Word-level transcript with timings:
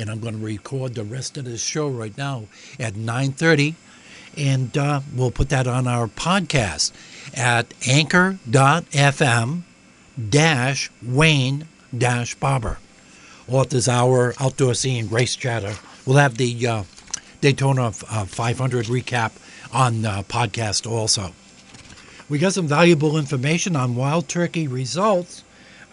and 0.00 0.10
I'm 0.10 0.18
going 0.18 0.38
to 0.38 0.44
record 0.44 0.94
the 0.94 1.04
rest 1.04 1.36
of 1.36 1.44
this 1.44 1.62
show 1.62 1.88
right 1.88 2.16
now 2.16 2.44
at 2.78 2.94
9:30, 2.94 3.74
and 4.36 4.76
uh, 4.76 5.00
we'll 5.14 5.30
put 5.30 5.50
that 5.50 5.66
on 5.66 5.86
our 5.86 6.08
podcast 6.08 6.92
at 7.34 7.74
anchor.fm 7.86 9.62
dash 10.28 10.90
Wayne 11.02 11.68
dash 11.96 12.34
Barber. 12.34 12.78
Or 13.46 13.62
if 13.62 13.68
there's 13.68 13.88
outdoor 13.88 14.74
scene 14.74 15.08
race 15.08 15.36
chatter, 15.36 15.74
we'll 16.06 16.16
have 16.16 16.38
the 16.38 16.66
uh, 16.66 16.84
Daytona 17.40 17.88
uh, 18.08 18.24
500 18.24 18.86
recap 18.86 19.32
on 19.72 20.04
uh, 20.04 20.22
podcast 20.22 20.90
also. 20.90 21.32
We 22.28 22.38
got 22.38 22.52
some 22.52 22.68
valuable 22.68 23.18
information 23.18 23.74
on 23.76 23.96
wild 23.96 24.28
turkey 24.28 24.68
results 24.68 25.42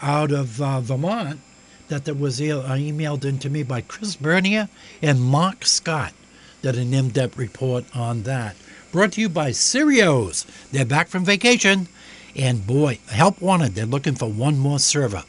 out 0.01 0.31
of 0.31 0.61
uh, 0.61 0.81
Vermont 0.81 1.39
that, 1.87 2.17
was 2.17 2.39
uh, 2.41 2.43
emailed 2.43 3.25
into 3.25 3.49
me 3.49 3.63
by 3.63 3.81
Chris 3.81 4.15
Bernier 4.15 4.69
and 5.01 5.21
Mark 5.21 5.65
Scott. 5.65 6.13
Did 6.61 6.77
an 6.77 6.93
in-depth 6.93 7.37
report 7.37 7.85
on 7.95 8.23
that. 8.23 8.55
Brought 8.91 9.13
to 9.13 9.21
you 9.21 9.29
by 9.29 9.51
Sirios. 9.51 10.45
They're 10.71 10.85
back 10.85 11.07
from 11.07 11.25
vacation, 11.25 11.87
and 12.35 12.65
boy, 12.65 12.99
help 13.09 13.41
wanted. 13.41 13.75
They're 13.75 13.85
looking 13.85 14.15
for 14.15 14.29
one 14.29 14.57
more 14.57 14.79
server. 14.79 15.23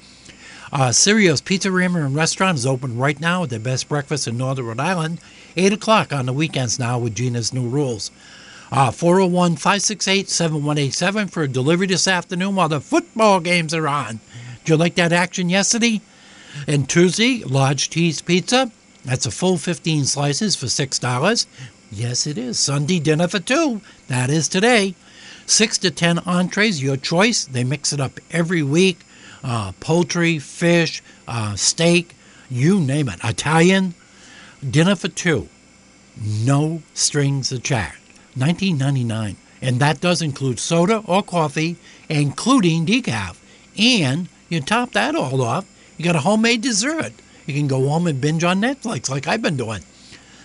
Uh, 0.73 0.89
Sirios 0.89 1.45
Pizza 1.45 1.71
Rammer 1.71 2.05
and 2.05 2.15
Restaurant 2.15 2.59
is 2.59 2.67
open 2.67 2.99
right 2.99 3.19
now 3.19 3.43
with 3.43 3.51
their 3.51 3.59
best 3.59 3.89
breakfast 3.89 4.29
in 4.29 4.37
Northern 4.37 4.67
Rhode 4.67 4.81
Island. 4.81 5.21
8 5.57 5.73
o'clock 5.73 6.13
on 6.13 6.27
the 6.27 6.33
weekends 6.33 6.79
now 6.79 6.99
with 6.99 7.15
Gina's 7.15 7.55
new 7.55 7.67
rules. 7.67 8.11
Uh, 8.71 8.91
401 8.91 9.57
568 9.57 10.29
7187 10.29 11.29
for 11.29 11.43
a 11.43 11.49
delivery 11.49 11.87
this 11.87 12.07
afternoon 12.07 12.55
while 12.55 12.69
the 12.69 12.81
football 12.81 13.41
games 13.41 13.73
are 13.73 13.89
on. 13.89 14.21
Did 14.65 14.69
you 14.69 14.77
like 14.77 14.95
that 14.97 15.13
action 15.13 15.49
yesterday? 15.49 16.03
And 16.67 16.89
Tuesday, 16.89 17.43
Large 17.45 17.91
Cheese 17.91 18.21
Pizza. 18.23 18.71
That's 19.05 19.27
a 19.27 19.31
full 19.31 19.57
15 19.59 20.05
slices 20.05 20.57
for 20.57 20.67
$6. 20.67 21.47
Yes, 21.91 22.27
it 22.27 22.37
is. 22.37 22.59
Sunday 22.59 22.99
dinner 22.99 23.29
for 23.29 23.39
two. 23.39 23.81
That 24.09 24.31
is 24.31 24.49
today. 24.49 24.95
Six 25.47 25.79
to 25.79 25.91
10 25.91 26.19
entrees, 26.21 26.83
your 26.83 26.97
choice. 26.97 27.45
They 27.45 27.65
mix 27.65 27.93
it 27.93 28.01
up 28.01 28.21
every 28.31 28.63
week. 28.63 28.99
Uh, 29.43 29.73
poultry, 29.81 30.39
fish, 30.39 31.03
uh, 31.27 31.55
steak, 31.57 32.15
you 32.51 32.81
name 32.81 33.09
it. 33.09 33.21
Italian. 33.25 33.95
Dinner 34.69 34.97
for 34.97 35.09
two. 35.09 35.49
No 36.21 36.83
strings 36.93 37.53
attached. 37.53 37.97
1999 38.35 39.37
and 39.61 39.81
that 39.81 40.01
does 40.01 40.23
include 40.23 40.61
soda 40.61 41.03
or 41.07 41.23
coffee, 41.23 41.77
including 42.09 42.87
decaf. 42.87 43.37
And 43.77 44.29
you 44.49 44.61
top 44.61 44.93
that 44.93 45.15
all 45.15 45.43
off, 45.43 45.67
you 45.99 46.05
got 46.05 46.17
a 46.17 46.21
homemade 46.21 46.63
dessert. 46.63 47.13
You 47.45 47.55
can 47.55 47.67
go 47.67 47.89
home 47.89 48.07
and 48.07 48.21
binge 48.21 48.45
on 48.45 48.61
Netflix 48.61 49.11
like 49.11 49.27
I've 49.27 49.43
been 49.43 49.57
doing. 49.57 49.83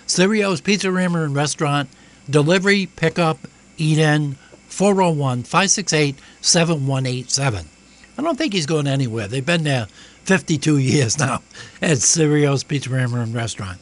Sirios 0.07 0.63
Pizza 0.63 0.91
Rammer 0.91 1.23
and 1.23 1.35
Restaurant, 1.35 1.89
delivery, 2.29 2.87
pickup, 2.87 3.37
eat 3.77 3.97
in, 3.97 4.35
401 4.67 5.43
568 5.43 6.15
7187. 6.41 7.69
I 8.17 8.21
don't 8.21 8.37
think 8.37 8.53
he's 8.53 8.65
going 8.65 8.87
anywhere. 8.87 9.27
They've 9.27 9.45
been 9.45 9.63
there 9.63 9.85
52 10.25 10.77
years 10.79 11.17
now 11.19 11.41
at 11.81 11.97
Sirios 11.99 12.67
Pizza 12.67 12.89
Rammer 12.89 13.21
and 13.21 13.33
Restaurant. 13.33 13.79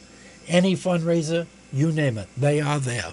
Any 0.48 0.74
fundraiser, 0.74 1.46
you 1.72 1.90
name 1.92 2.18
it, 2.18 2.28
they 2.36 2.60
are 2.60 2.78
there. 2.78 3.12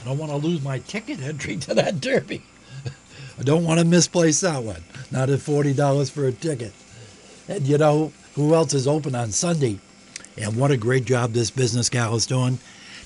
I 0.00 0.04
don't 0.04 0.18
want 0.18 0.30
to 0.32 0.36
lose 0.36 0.62
my 0.62 0.78
ticket 0.80 1.20
entry 1.20 1.56
to 1.58 1.74
that 1.74 2.00
derby. 2.00 2.42
I 3.38 3.42
don't 3.42 3.64
want 3.64 3.80
to 3.80 3.86
misplace 3.86 4.40
that 4.40 4.62
one. 4.62 4.82
Not 5.10 5.30
at 5.30 5.40
$40 5.40 6.10
for 6.10 6.26
a 6.26 6.32
ticket. 6.32 6.72
And 7.48 7.66
you 7.66 7.78
know, 7.78 8.12
who 8.34 8.54
else 8.54 8.74
is 8.74 8.86
open 8.86 9.14
on 9.14 9.30
Sunday? 9.30 9.78
And 10.36 10.56
what 10.56 10.70
a 10.70 10.76
great 10.76 11.04
job 11.04 11.32
this 11.32 11.50
business 11.50 11.88
gal 11.88 12.14
is 12.14 12.26
doing. 12.26 12.58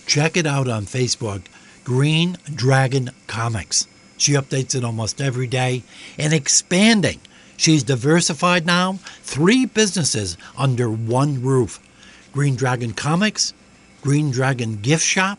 Check 0.07 0.37
it 0.37 0.47
out 0.47 0.69
on 0.69 0.85
Facebook 0.85 1.47
Green 1.85 2.37
Dragon 2.53 3.11
Comics. 3.27 3.87
She 4.17 4.33
updates 4.33 4.75
it 4.75 4.85
almost 4.85 5.21
every 5.21 5.47
day 5.47 5.83
and 6.19 6.33
expanding. 6.33 7.21
She's 7.57 7.83
diversified 7.83 8.67
now, 8.67 8.99
three 9.23 9.67
businesses 9.67 10.37
under 10.57 10.91
one 10.91 11.43
roof 11.43 11.81
Green 12.33 12.55
Dragon 12.55 12.93
Comics, 12.93 13.55
Green 14.03 14.31
Dragon 14.31 14.77
Gift 14.77 15.05
Shop, 15.05 15.39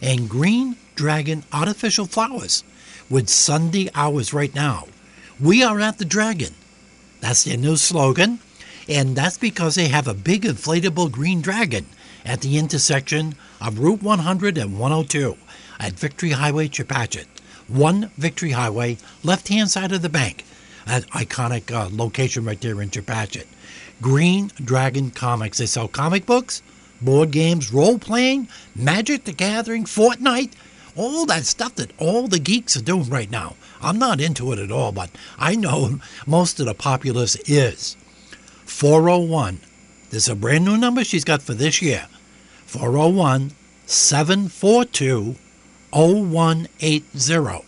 and 0.00 0.28
Green 0.28 0.76
Dragon 0.94 1.44
Artificial 1.52 2.06
Flowers 2.06 2.62
with 3.08 3.28
Sunday 3.28 3.88
hours 3.94 4.32
right 4.32 4.54
now. 4.54 4.86
We 5.40 5.62
are 5.62 5.80
at 5.80 5.98
the 5.98 6.04
Dragon. 6.04 6.54
That's 7.20 7.44
their 7.44 7.56
new 7.56 7.76
slogan. 7.76 8.40
And 8.88 9.16
that's 9.16 9.38
because 9.38 9.74
they 9.74 9.88
have 9.88 10.06
a 10.06 10.14
big 10.14 10.42
inflatable 10.42 11.10
green 11.10 11.40
dragon 11.40 11.86
at 12.24 12.40
the 12.40 12.56
intersection 12.56 13.34
of 13.60 13.78
Route 13.78 14.02
100 14.02 14.58
and 14.58 14.78
102 14.78 15.36
at 15.80 15.94
Victory 15.94 16.30
Highway, 16.30 16.68
Chepachet. 16.68 17.26
One 17.68 18.10
Victory 18.16 18.52
Highway, 18.52 18.98
left 19.24 19.48
hand 19.48 19.70
side 19.70 19.92
of 19.92 20.02
the 20.02 20.08
bank. 20.08 20.44
That 20.86 21.06
iconic 21.08 21.72
uh, 21.72 21.88
location 21.90 22.44
right 22.44 22.60
there 22.60 22.80
in 22.80 22.90
Chepachet. 22.90 23.46
Green 24.00 24.52
Dragon 24.62 25.10
Comics. 25.10 25.58
They 25.58 25.66
sell 25.66 25.88
comic 25.88 26.26
books, 26.26 26.62
board 27.00 27.32
games, 27.32 27.72
role 27.72 27.98
playing, 27.98 28.48
Magic 28.74 29.24
the 29.24 29.32
Gathering, 29.32 29.84
Fortnite, 29.84 30.52
all 30.96 31.26
that 31.26 31.44
stuff 31.44 31.74
that 31.76 31.92
all 31.98 32.26
the 32.26 32.38
geeks 32.38 32.76
are 32.76 32.82
doing 32.82 33.08
right 33.08 33.30
now. 33.30 33.56
I'm 33.80 33.98
not 33.98 34.20
into 34.20 34.52
it 34.52 34.58
at 34.58 34.72
all, 34.72 34.92
but 34.92 35.10
I 35.38 35.54
know 35.54 36.00
most 36.26 36.58
of 36.60 36.66
the 36.66 36.74
populace 36.74 37.36
is. 37.48 37.96
401. 38.64 39.60
There's 40.10 40.28
a 40.28 40.34
brand 40.34 40.64
new 40.64 40.76
number 40.76 41.04
she's 41.04 41.24
got 41.24 41.42
for 41.42 41.54
this 41.54 41.82
year 41.82 42.06
401 42.66 43.52
742 43.86 45.36
0180. 45.92 47.64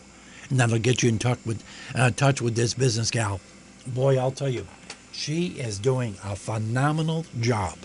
And 0.51 0.61
that'll 0.61 0.79
get 0.79 1.03
you 1.03 1.09
in 1.09 1.19
touch 1.19 1.39
with, 1.45 1.63
uh, 1.95 2.11
touch 2.11 2.41
with 2.41 2.57
this 2.57 2.75
business 2.75 3.11
gal. 3.11 3.41
Boy, 3.87 4.19
I'll 4.19 4.33
tell 4.33 4.49
you, 4.49 4.67
she 5.13 5.49
is 5.59 5.79
doing 5.79 6.17
a 6.25 6.37
phenomenal 6.37 7.27
job. 7.41 7.79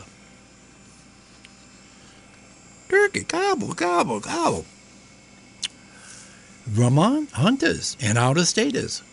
Turkey, 2.90 3.24
gobble, 3.24 3.74
gobble, 3.74 4.20
gobble. 4.20 4.66
Vermont 6.66 7.30
hunters 7.32 7.98
and 8.02 8.18
out 8.18 8.38
of 8.38 8.48
staters. 8.48 9.04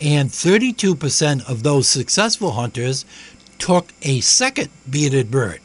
and 0.00 0.30
32% 0.30 1.48
of 1.48 1.62
those 1.62 1.88
successful 1.88 2.52
hunters 2.52 3.04
took 3.58 3.92
a 4.02 4.20
second 4.20 4.70
bearded 4.88 5.30
bird. 5.30 5.60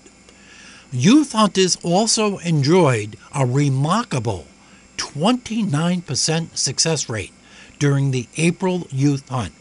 Youth 0.92 1.32
hunters 1.32 1.78
also 1.84 2.38
enjoyed 2.40 3.18
a 3.34 3.46
remarkable 3.46 4.46
29% 4.98 6.58
success 6.58 7.10
rate 7.10 7.32
during 7.80 8.12
the 8.12 8.28
April 8.38 8.88
youth 8.92 9.28
hunt. 9.30 9.54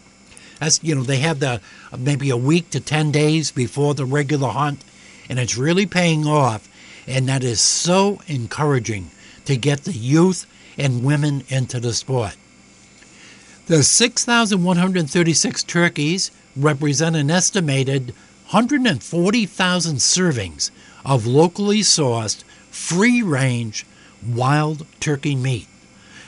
As 0.61 0.79
you 0.83 0.95
know, 0.95 1.03
they 1.03 1.19
have 1.19 1.41
the 1.41 1.61
maybe 1.99 2.31
a 2.31 2.37
week 2.37 2.71
to 2.71 2.81
10 2.81 3.11
days 3.11 3.50
before 3.50 3.95
the 3.95 4.05
regular 4.05 4.49
hunt, 4.49 4.85
and 5.29 5.38
it's 5.38 5.56
really 5.56 5.87
paying 5.87 6.27
off. 6.27 6.69
And 7.06 7.29
that 7.29 7.43
is 7.43 7.61
so 7.61 8.21
encouraging 8.29 9.11
to 9.44 9.56
get 9.56 9.85
the 9.85 9.93
youth 9.93 10.47
and 10.79 11.05
women 11.05 11.44
into 11.49 11.81
the 11.81 11.93
sport. 11.93 12.37
The 13.67 13.83
6,136 13.83 15.62
turkeys 15.65 16.31
represent 16.56 17.17
an 17.17 17.31
estimated 17.31 18.15
140,000 18.50 19.97
servings 19.97 20.71
of 21.05 21.27
locally 21.27 21.81
sourced, 21.81 22.43
free 22.71 23.23
range 23.23 23.87
wild 24.27 24.87
turkey 25.00 25.35
meat, 25.35 25.67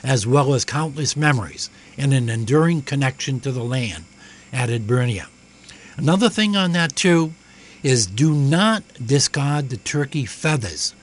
as 0.03 0.25
well 0.25 0.53
as 0.53 0.65
countless 0.65 1.15
memories 1.15 1.69
and 1.97 2.13
an 2.13 2.29
enduring 2.29 2.81
connection 2.81 3.39
to 3.39 3.51
the 3.51 3.63
land, 3.63 4.05
added 4.51 4.87
Bernier. 4.87 5.27
Another 5.97 6.29
thing 6.29 6.55
on 6.55 6.71
that, 6.73 6.95
too, 6.95 7.33
is 7.83 8.07
do 8.07 8.33
not 8.33 8.83
discard 9.05 9.69
the 9.69 9.77
turkey 9.77 10.25
feathers. 10.25 10.93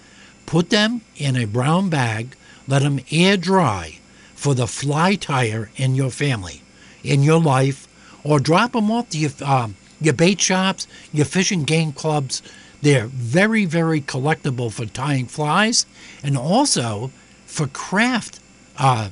Put 0.47 0.71
them 0.71 1.03
in 1.17 1.37
a 1.37 1.47
brown 1.47 1.89
bag, 1.89 2.37
let 2.69 2.83
them 2.83 3.01
air 3.11 3.37
dry 3.37 3.99
for 4.35 4.55
the 4.55 4.67
fly 4.67 5.15
tire 5.15 5.71
in 5.77 5.95
your 5.95 6.11
family, 6.11 6.63
in 7.03 7.23
your 7.23 7.41
life, 7.41 7.89
or 8.25 8.41
drop 8.41 8.73
them 8.73 8.91
off 8.91 9.11
to 9.11 9.19
your, 9.19 9.31
uh, 9.41 9.69
your 10.01 10.15
bait 10.15 10.41
shops, 10.41 10.87
your 11.13 11.25
fishing 11.25 11.65
game 11.65 11.93
clubs. 11.93 12.43
They're 12.83 13.07
very, 13.07 13.65
very 13.65 14.01
collectible 14.01 14.73
for 14.73 14.87
tying 14.87 15.27
flies 15.27 15.87
and 16.23 16.37
also 16.37 17.11
for 17.47 17.69
craft 17.69 18.41
uh, 18.79 19.11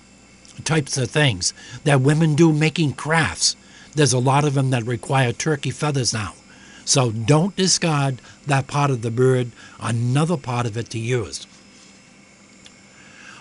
types 0.65 0.97
of 0.99 1.11
things 1.11 1.55
that 1.85 2.01
women 2.01 2.35
do 2.35 2.53
making 2.53 2.95
crafts. 2.95 3.57
There's 3.95 4.13
a 4.13 4.19
lot 4.19 4.45
of 4.45 4.55
them 4.55 4.71
that 4.71 4.85
require 4.85 5.33
turkey 5.33 5.71
feathers 5.71 6.13
now. 6.13 6.35
So 6.91 7.13
don't 7.13 7.55
discard 7.55 8.21
that 8.49 8.67
part 8.67 8.91
of 8.91 9.03
the 9.03 9.13
bird, 9.13 9.53
another 9.79 10.37
part 10.37 10.67
of 10.67 10.77
it 10.77 10.91
to 10.91 10.99
use. 10.99 11.47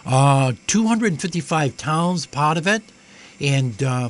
Uh, 0.05 0.53
255 0.67 1.75
pounds, 1.79 2.27
part 2.27 2.59
of 2.59 2.67
it, 2.67 2.83
and 3.41 3.81
uh, 3.81 4.09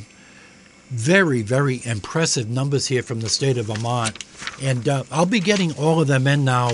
very, 0.90 1.42
very 1.42 1.80
impressive 1.86 2.50
numbers 2.50 2.88
here 2.88 3.02
from 3.02 3.22
the 3.22 3.30
state 3.30 3.58
of 3.58 3.68
Vermont. 3.68 4.26
And 4.62 4.90
uh, 4.90 5.04
I'll 5.10 5.26
be 5.26 5.40
getting 5.40 5.72
all 5.78 6.02
of 6.02 6.10
them 6.10 6.28
in 6.28 6.44
now. 6.44 6.72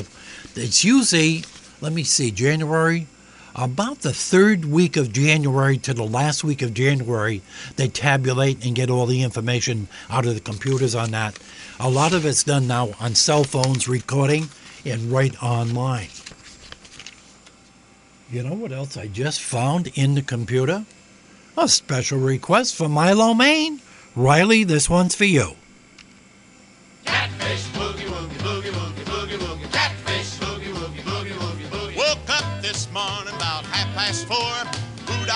It's 0.56 0.84
usually, 0.84 1.44
let 1.82 1.94
me 1.94 2.04
see, 2.04 2.32
January, 2.32 3.06
about 3.56 4.00
the 4.00 4.12
third 4.12 4.66
week 4.66 4.98
of 4.98 5.14
January 5.14 5.78
to 5.78 5.94
the 5.94 6.04
last 6.04 6.44
week 6.44 6.62
of 6.62 6.74
January, 6.74 7.42
they 7.78 7.88
tabulate 7.88 8.66
and 8.66 8.76
get 8.76 8.90
all 8.90 9.06
the 9.06 9.24
information 9.24 9.88
out 10.10 10.26
of 10.26 10.34
the 10.34 10.42
computers 10.42 10.94
on 10.94 11.12
that. 11.12 11.40
A 11.80 11.90
lot 11.90 12.14
of 12.14 12.26
it's 12.26 12.44
done 12.44 12.68
now 12.68 12.90
on 13.00 13.16
cell 13.16 13.44
phones, 13.44 13.88
recording, 13.88 14.50
and 14.86 15.12
right 15.12 15.42
online. 15.42 16.10
You 18.30 18.44
know 18.44 18.54
what 18.54 18.72
else 18.72 18.98
I 18.98 19.08
just 19.08 19.42
found 19.42 19.88
in 19.96 20.16
the 20.16 20.22
computer? 20.22 20.86
A 21.58 21.70
special 21.70 22.20
request 22.20 22.76
from 22.76 22.92
Milo 22.92 23.34
Maine. 23.34 23.80
Riley, 24.16 24.64
this 24.64 24.90
one's 24.90 25.16
for 25.16 25.26
you. 25.26 25.56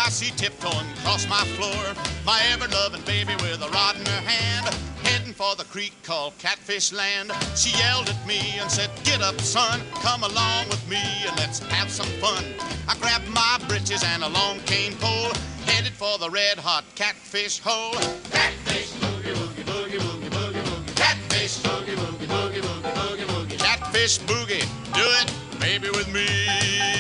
I 0.09 0.11
see 0.11 0.31
tiptoeing 0.31 0.89
across 0.97 1.29
my 1.29 1.43
floor? 1.53 1.93
My 2.25 2.41
ever-loving 2.51 3.03
baby 3.03 3.35
with 3.43 3.61
a 3.61 3.69
rod 3.69 3.95
in 3.95 4.03
her 4.07 4.23
hand, 4.25 4.73
heading 5.03 5.35
for 5.35 5.55
the 5.55 5.65
creek 5.65 5.93
called 6.01 6.35
Catfish 6.39 6.91
Land. 6.91 7.31
She 7.55 7.77
yelled 7.77 8.09
at 8.09 8.17
me 8.25 8.41
and 8.59 8.71
said, 8.71 8.89
"Get 9.03 9.21
up, 9.21 9.39
son, 9.39 9.83
come 10.01 10.23
along 10.23 10.69
with 10.69 10.81
me 10.89 11.03
and 11.27 11.37
let's 11.37 11.59
have 11.59 11.91
some 11.91 12.09
fun." 12.19 12.43
I 12.87 12.95
grabbed 12.95 13.27
my 13.27 13.59
britches 13.67 14.03
and 14.03 14.23
a 14.23 14.29
long 14.29 14.59
cane 14.61 14.95
pole, 14.97 15.31
headed 15.67 15.93
for 15.93 16.17
the 16.17 16.31
red-hot 16.31 16.85
catfish 16.95 17.59
hole. 17.59 17.93
Catfish, 18.31 18.89
boogie, 19.01 19.35
woogie, 19.37 19.63
boogie, 19.69 19.99
woogie, 19.99 20.29
boogie, 20.31 20.63
woogie. 20.69 20.95
Catfish, 20.95 21.57
boogie, 21.61 21.95
woogie, 22.01 22.29
boogie, 22.33 22.61
woogie, 22.63 22.93
boogie, 22.97 23.27
woogie. 23.27 23.59
Catfish 23.59 24.17
boogie, 24.25 24.65
do 24.91 25.05
it, 25.21 25.31
baby, 25.59 25.91
with 25.91 26.11
me. 26.11 26.98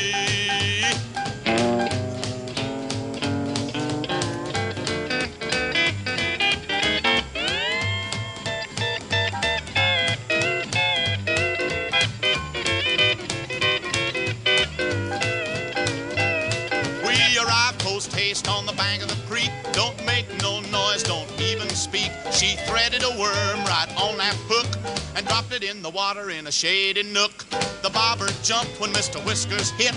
Bank 18.79 19.03
of 19.03 19.09
the 19.09 19.21
creek. 19.27 19.51
Don't 19.73 19.97
make 20.05 20.25
no 20.41 20.61
noise, 20.71 21.03
don't 21.03 21.29
even 21.41 21.67
speak. 21.69 22.11
She 22.31 22.55
threaded 22.65 23.03
a 23.03 23.11
worm 23.19 23.59
right 23.67 23.91
on 23.99 24.15
that 24.17 24.35
hook 24.47 24.71
and 25.17 25.27
dropped 25.27 25.51
it 25.51 25.63
in 25.63 25.81
the 25.81 25.89
water 25.89 26.29
in 26.29 26.47
a 26.47 26.51
shady 26.51 27.03
nook. 27.03 27.43
The 27.83 27.89
bobber 27.89 28.29
jumped 28.41 28.79
when 28.79 28.91
Mr. 28.93 29.19
Whiskers 29.25 29.71
hit. 29.71 29.93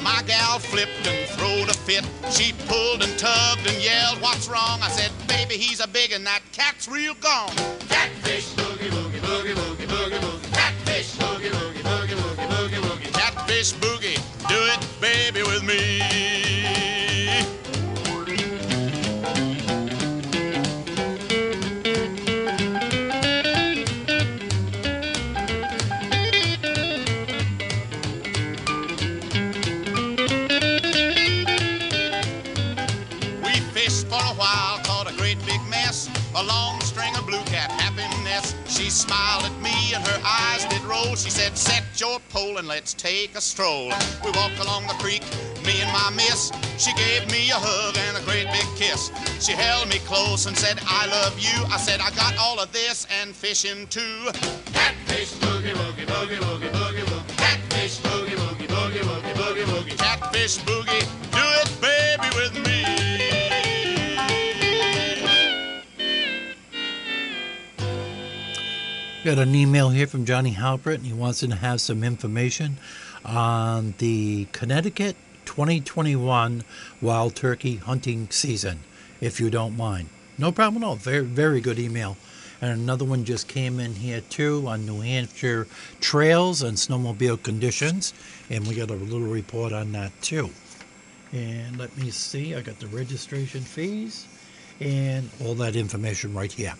My 0.00 0.22
gal 0.28 0.60
flipped 0.60 1.04
and 1.08 1.28
throwed 1.34 1.70
a 1.70 1.74
fit. 1.74 2.06
She 2.30 2.52
pulled 2.68 3.02
and 3.02 3.18
tugged 3.18 3.66
and 3.66 3.82
yelled, 3.82 4.22
What's 4.22 4.46
wrong? 4.48 4.78
I 4.80 4.90
said, 4.90 5.10
Baby, 5.26 5.56
he's 5.56 5.80
a 5.80 5.88
big 5.88 6.12
and 6.12 6.24
that 6.24 6.42
cat's 6.52 6.86
real 6.86 7.14
gone. 7.14 7.50
Catfish, 7.88 8.54
boogie, 8.54 8.90
boogie, 8.94 9.20
boogie, 9.26 9.54
boogie, 9.54 9.88
boogie, 9.90 10.20
boogie. 10.22 10.52
Catfish, 10.52 11.16
boogie, 11.16 11.50
boogie, 11.50 11.82
boogie, 11.82 12.14
boogie, 12.14 12.48
boogie, 12.54 12.80
boogie. 12.86 13.12
Catfish 13.12 13.72
boogie, 13.82 14.18
do 14.48 14.58
it, 14.70 14.80
baby, 15.00 15.42
with 15.42 15.64
me. 15.64 16.09
A 36.34 36.44
long 36.44 36.80
string 36.80 37.14
of 37.16 37.26
blue 37.26 37.42
cap 37.44 37.70
happiness. 37.72 38.54
She 38.66 38.90
smiled 38.90 39.44
at 39.44 39.62
me 39.62 39.94
and 39.94 40.06
her 40.06 40.20
eyes 40.24 40.64
did 40.66 40.82
roll. 40.82 41.16
She 41.16 41.30
said, 41.30 41.56
Set 41.56 41.84
your 42.00 42.20
pole 42.28 42.58
and 42.58 42.68
let's 42.68 42.94
take 42.94 43.34
a 43.36 43.40
stroll. 43.40 43.92
We 44.24 44.30
walked 44.32 44.58
along 44.60 44.86
the 44.86 44.94
creek, 44.94 45.22
me 45.64 45.80
and 45.82 45.92
my 45.92 46.10
miss. 46.14 46.52
She 46.78 46.92
gave 46.94 47.30
me 47.30 47.50
a 47.50 47.58
hug 47.58 47.96
and 47.96 48.16
a 48.16 48.22
great 48.22 48.46
big 48.52 48.66
kiss. 48.76 49.10
She 49.44 49.52
held 49.52 49.88
me 49.88 49.98
close 50.06 50.46
and 50.46 50.56
said, 50.56 50.78
I 50.86 51.06
love 51.06 51.38
you. 51.38 51.64
I 51.72 51.78
said, 51.78 52.00
I 52.00 52.10
got 52.10 52.36
all 52.38 52.60
of 52.60 52.72
this 52.72 53.06
and 53.20 53.34
fishing 53.34 53.86
too. 53.88 54.30
Catfish, 54.72 55.32
boogie, 55.42 55.74
woogie, 55.74 56.06
boogie, 56.06 56.38
woogie, 56.38 56.70
boogie, 56.70 57.04
woogie. 57.04 57.36
Catfish, 57.36 57.98
boogie, 58.00 58.36
woogie, 58.36 58.68
boogie, 58.68 59.02
woogie, 59.02 59.34
boogie, 59.34 59.64
woogie. 59.64 59.98
Catfish, 59.98 60.58
boogie, 60.58 61.19
Got 69.30 69.38
an 69.38 69.54
email 69.54 69.90
here 69.90 70.08
from 70.08 70.24
Johnny 70.24 70.54
Halpert, 70.54 70.96
and 70.96 71.06
he 71.06 71.12
wants 71.12 71.38
to 71.38 71.54
have 71.54 71.80
some 71.80 72.02
information 72.02 72.78
on 73.24 73.94
the 73.98 74.48
Connecticut 74.50 75.14
2021 75.44 76.64
wild 77.00 77.36
turkey 77.36 77.76
hunting 77.76 78.26
season, 78.30 78.80
if 79.20 79.38
you 79.38 79.48
don't 79.48 79.76
mind. 79.76 80.08
No 80.36 80.50
problem 80.50 80.82
at 80.82 80.86
all. 80.86 80.96
Very, 80.96 81.24
very 81.24 81.60
good 81.60 81.78
email. 81.78 82.16
And 82.60 82.72
another 82.72 83.04
one 83.04 83.24
just 83.24 83.46
came 83.46 83.78
in 83.78 83.94
here 83.94 84.20
too 84.20 84.64
on 84.66 84.84
New 84.84 85.00
Hampshire 85.00 85.68
trails 86.00 86.62
and 86.62 86.76
snowmobile 86.76 87.40
conditions. 87.44 88.12
And 88.50 88.66
we 88.66 88.74
got 88.74 88.90
a 88.90 88.94
little 88.94 89.20
report 89.20 89.72
on 89.72 89.92
that 89.92 90.10
too. 90.22 90.50
And 91.32 91.78
let 91.78 91.96
me 91.96 92.10
see, 92.10 92.56
I 92.56 92.62
got 92.62 92.80
the 92.80 92.88
registration 92.88 93.60
fees 93.60 94.26
and 94.80 95.30
all 95.40 95.54
that 95.54 95.76
information 95.76 96.34
right 96.34 96.50
here. 96.50 96.74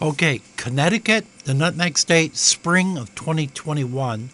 Okay, 0.00 0.40
Connecticut, 0.56 1.26
the 1.44 1.54
Nutmeg 1.54 1.96
State, 1.96 2.36
spring 2.36 2.98
of 2.98 3.14
2021. 3.14 4.30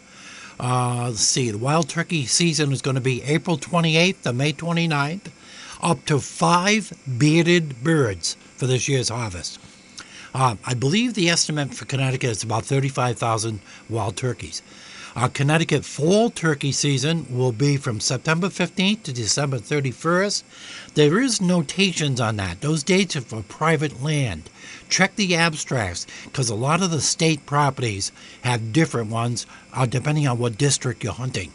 Uh, 0.59 1.05
let's 1.09 1.21
see, 1.21 1.51
the 1.51 1.59
wild 1.59 1.89
turkey 1.89 2.27
season 2.27 2.73
is 2.73 2.83
going 2.83 2.95
to 2.95 3.01
be 3.01 3.23
April 3.23 3.59
28th 3.59 4.23
to 4.23 4.33
May 4.33 4.53
29th. 4.53 5.31
Up 5.81 6.05
to 6.07 6.19
five 6.19 6.93
bearded 7.19 7.85
birds 7.85 8.37
for 8.57 8.67
this 8.67 8.89
year's 8.89 9.11
harvest. 9.11 9.61
Uh, 10.35 10.57
I 10.65 10.75
believe 10.75 11.15
the 11.15 11.29
estimate 11.29 11.75
for 11.75 11.85
Connecticut 11.85 12.31
is 12.31 12.43
about 12.43 12.65
35,000 12.65 13.61
wild 13.89 14.17
turkeys. 14.17 14.63
Our 15.19 15.29
Connecticut 15.29 15.85
fall 15.85 16.31
turkey 16.31 16.71
season 16.71 17.27
will 17.29 17.51
be 17.51 17.77
from 17.77 17.99
September 17.99 18.47
15th 18.47 19.03
to 19.03 19.13
December 19.13 19.59
31st. 19.59 20.45
There 20.95 21.21
is 21.21 21.41
notations 21.41 22.21
on 22.21 22.37
that. 22.37 22.61
Those 22.61 22.85
dates 22.85 23.17
are 23.17 23.23
for 23.23 23.43
private 23.43 24.01
land. 24.01 24.49
Check 24.89 25.17
the 25.17 25.35
abstracts 25.35 26.07
because 26.27 26.49
a 26.49 26.55
lot 26.55 26.83
of 26.83 26.93
the 26.93 27.01
state 27.01 27.47
properties 27.47 28.13
have 28.43 28.73
different 28.73 29.11
ones 29.11 29.45
uh, 29.75 29.87
depending 29.87 30.29
on 30.29 30.39
what 30.39 30.57
district 30.57 31.03
you're 31.03 31.13
hunting. 31.13 31.53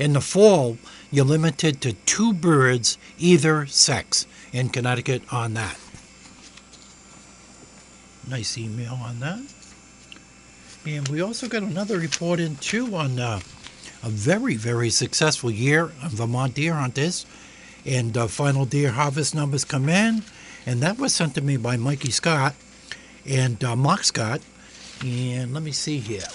In 0.00 0.12
the 0.12 0.20
fall, 0.20 0.76
you're 1.12 1.24
limited 1.24 1.80
to 1.82 1.92
two 1.92 2.32
birds, 2.32 2.98
either 3.16 3.64
sex, 3.66 4.26
in 4.52 4.70
Connecticut 4.70 5.22
on 5.32 5.54
that. 5.54 5.78
Nice 8.26 8.58
email 8.58 8.94
on 8.94 9.20
that. 9.20 9.38
And 10.86 11.08
we 11.08 11.20
also 11.20 11.48
got 11.48 11.62
another 11.62 11.98
report 11.98 12.40
in 12.40 12.56
too 12.56 12.94
on 12.94 13.18
uh, 13.18 13.40
a 14.02 14.08
very, 14.08 14.54
very 14.54 14.90
successful 14.90 15.50
year 15.50 15.84
of 16.02 16.12
Vermont 16.12 16.54
deer 16.54 16.74
hunters. 16.74 17.26
And 17.84 18.16
uh, 18.16 18.26
final 18.26 18.64
deer 18.64 18.90
harvest 18.90 19.34
numbers 19.34 19.64
come 19.64 19.88
in. 19.88 20.22
And 20.66 20.80
that 20.82 20.98
was 20.98 21.14
sent 21.14 21.34
to 21.34 21.40
me 21.40 21.56
by 21.56 21.76
Mikey 21.76 22.10
Scott 22.10 22.54
and 23.26 23.62
uh, 23.62 23.76
Mark 23.76 24.04
Scott. 24.04 24.40
And 25.04 25.54
let 25.54 25.62
me 25.62 25.72
see 25.72 25.98
here. 25.98 26.26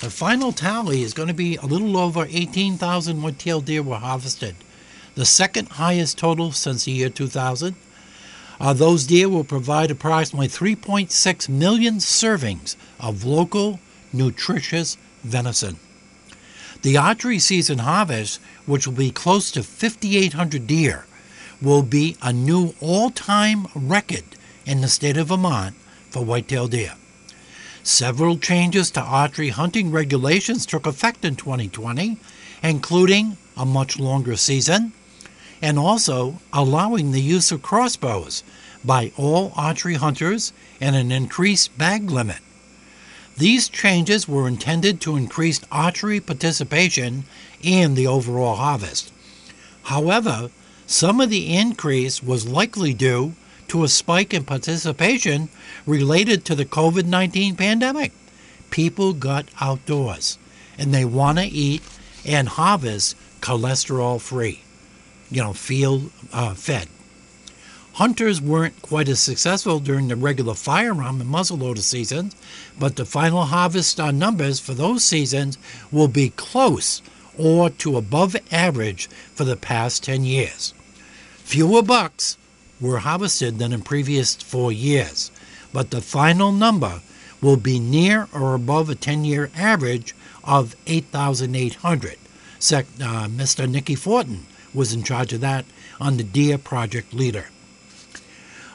The 0.00 0.10
final 0.10 0.52
tally 0.52 1.02
is 1.02 1.14
going 1.14 1.28
to 1.28 1.34
be 1.34 1.56
a 1.56 1.64
little 1.64 1.96
over 1.96 2.26
18,000 2.28 3.22
white-tailed 3.22 3.64
deer 3.64 3.82
were 3.82 3.96
harvested, 3.96 4.54
the 5.14 5.24
second 5.24 5.70
highest 5.70 6.18
total 6.18 6.52
since 6.52 6.84
the 6.84 6.92
year 6.92 7.08
2000. 7.08 7.74
Uh, 8.58 8.72
those 8.72 9.06
deer 9.06 9.28
will 9.28 9.44
provide 9.44 9.90
approximately 9.90 10.48
3.6 10.48 11.48
million 11.48 11.96
servings 11.96 12.76
of 12.98 13.24
local, 13.24 13.80
nutritious 14.12 14.96
venison. 15.22 15.76
The 16.82 16.96
archery 16.96 17.38
season 17.38 17.78
harvest, 17.78 18.40
which 18.64 18.86
will 18.86 18.94
be 18.94 19.10
close 19.10 19.50
to 19.52 19.62
5,800 19.62 20.66
deer, 20.66 21.06
will 21.60 21.82
be 21.82 22.16
a 22.22 22.32
new 22.32 22.74
all 22.80 23.10
time 23.10 23.66
record 23.74 24.24
in 24.64 24.80
the 24.80 24.88
state 24.88 25.16
of 25.16 25.28
Vermont 25.28 25.74
for 26.10 26.24
white-tailed 26.24 26.70
deer. 26.70 26.94
Several 27.82 28.36
changes 28.36 28.90
to 28.92 29.00
archery 29.00 29.50
hunting 29.50 29.90
regulations 29.90 30.66
took 30.66 30.86
effect 30.86 31.24
in 31.24 31.36
2020, 31.36 32.16
including 32.62 33.36
a 33.56 33.64
much 33.64 33.98
longer 33.98 34.36
season 34.36 34.92
and 35.62 35.78
also 35.78 36.38
allowing 36.52 37.12
the 37.12 37.20
use 37.20 37.50
of 37.50 37.62
crossbows 37.62 38.42
by 38.84 39.12
all 39.16 39.52
archery 39.56 39.94
hunters 39.94 40.52
and 40.80 40.94
an 40.94 41.10
increased 41.10 41.76
bag 41.76 42.10
limit. 42.10 42.38
These 43.36 43.68
changes 43.68 44.26
were 44.26 44.48
intended 44.48 45.00
to 45.02 45.16
increase 45.16 45.60
archery 45.70 46.20
participation 46.20 47.24
in 47.62 47.94
the 47.94 48.06
overall 48.06 48.56
harvest. 48.56 49.12
However, 49.84 50.50
some 50.86 51.20
of 51.20 51.30
the 51.30 51.54
increase 51.54 52.22
was 52.22 52.48
likely 52.48 52.94
due 52.94 53.34
to 53.68 53.84
a 53.84 53.88
spike 53.88 54.32
in 54.32 54.44
participation 54.44 55.48
related 55.84 56.44
to 56.44 56.54
the 56.54 56.64
COVID 56.64 57.04
19 57.04 57.56
pandemic. 57.56 58.12
People 58.70 59.12
got 59.12 59.48
outdoors 59.60 60.38
and 60.78 60.94
they 60.94 61.04
want 61.04 61.38
to 61.38 61.44
eat 61.44 61.82
and 62.24 62.48
harvest 62.48 63.16
cholesterol 63.40 64.20
free, 64.20 64.62
you 65.30 65.42
know, 65.42 65.52
field 65.52 66.10
uh, 66.32 66.54
fed. 66.54 66.88
Hunters 67.94 68.42
weren't 68.42 68.82
quite 68.82 69.08
as 69.08 69.20
successful 69.20 69.80
during 69.80 70.08
the 70.08 70.16
regular 70.16 70.52
firearm 70.52 71.20
and 71.20 71.30
muzzleloader 71.30 71.78
seasons, 71.78 72.36
but 72.78 72.96
the 72.96 73.06
final 73.06 73.44
harvest 73.44 73.98
on 73.98 74.18
numbers 74.18 74.60
for 74.60 74.74
those 74.74 75.02
seasons 75.02 75.56
will 75.90 76.08
be 76.08 76.28
close 76.28 77.00
or 77.38 77.70
to 77.70 77.96
above 77.96 78.36
average 78.52 79.08
for 79.34 79.44
the 79.44 79.56
past 79.56 80.04
10 80.04 80.24
years. 80.24 80.74
Fewer 81.38 81.80
bucks 81.82 82.36
were 82.80 82.98
harvested 82.98 83.58
than 83.58 83.72
in 83.72 83.80
previous 83.80 84.34
four 84.34 84.70
years, 84.70 85.30
but 85.72 85.90
the 85.90 86.02
final 86.02 86.52
number 86.52 87.00
will 87.40 87.56
be 87.56 87.78
near 87.80 88.28
or 88.34 88.54
above 88.54 88.90
a 88.90 88.94
10 88.94 89.24
year 89.24 89.50
average 89.56 90.14
of 90.44 90.76
8,800. 90.86 92.12
Uh, 92.12 92.82
Mr. 93.28 93.70
Nicky 93.70 93.94
Fortin 93.94 94.46
was 94.76 94.92
in 94.92 95.02
charge 95.02 95.32
of 95.32 95.40
that 95.40 95.64
on 96.00 96.16
the 96.16 96.22
Deer 96.22 96.58
Project 96.58 97.12
Leader. 97.14 97.46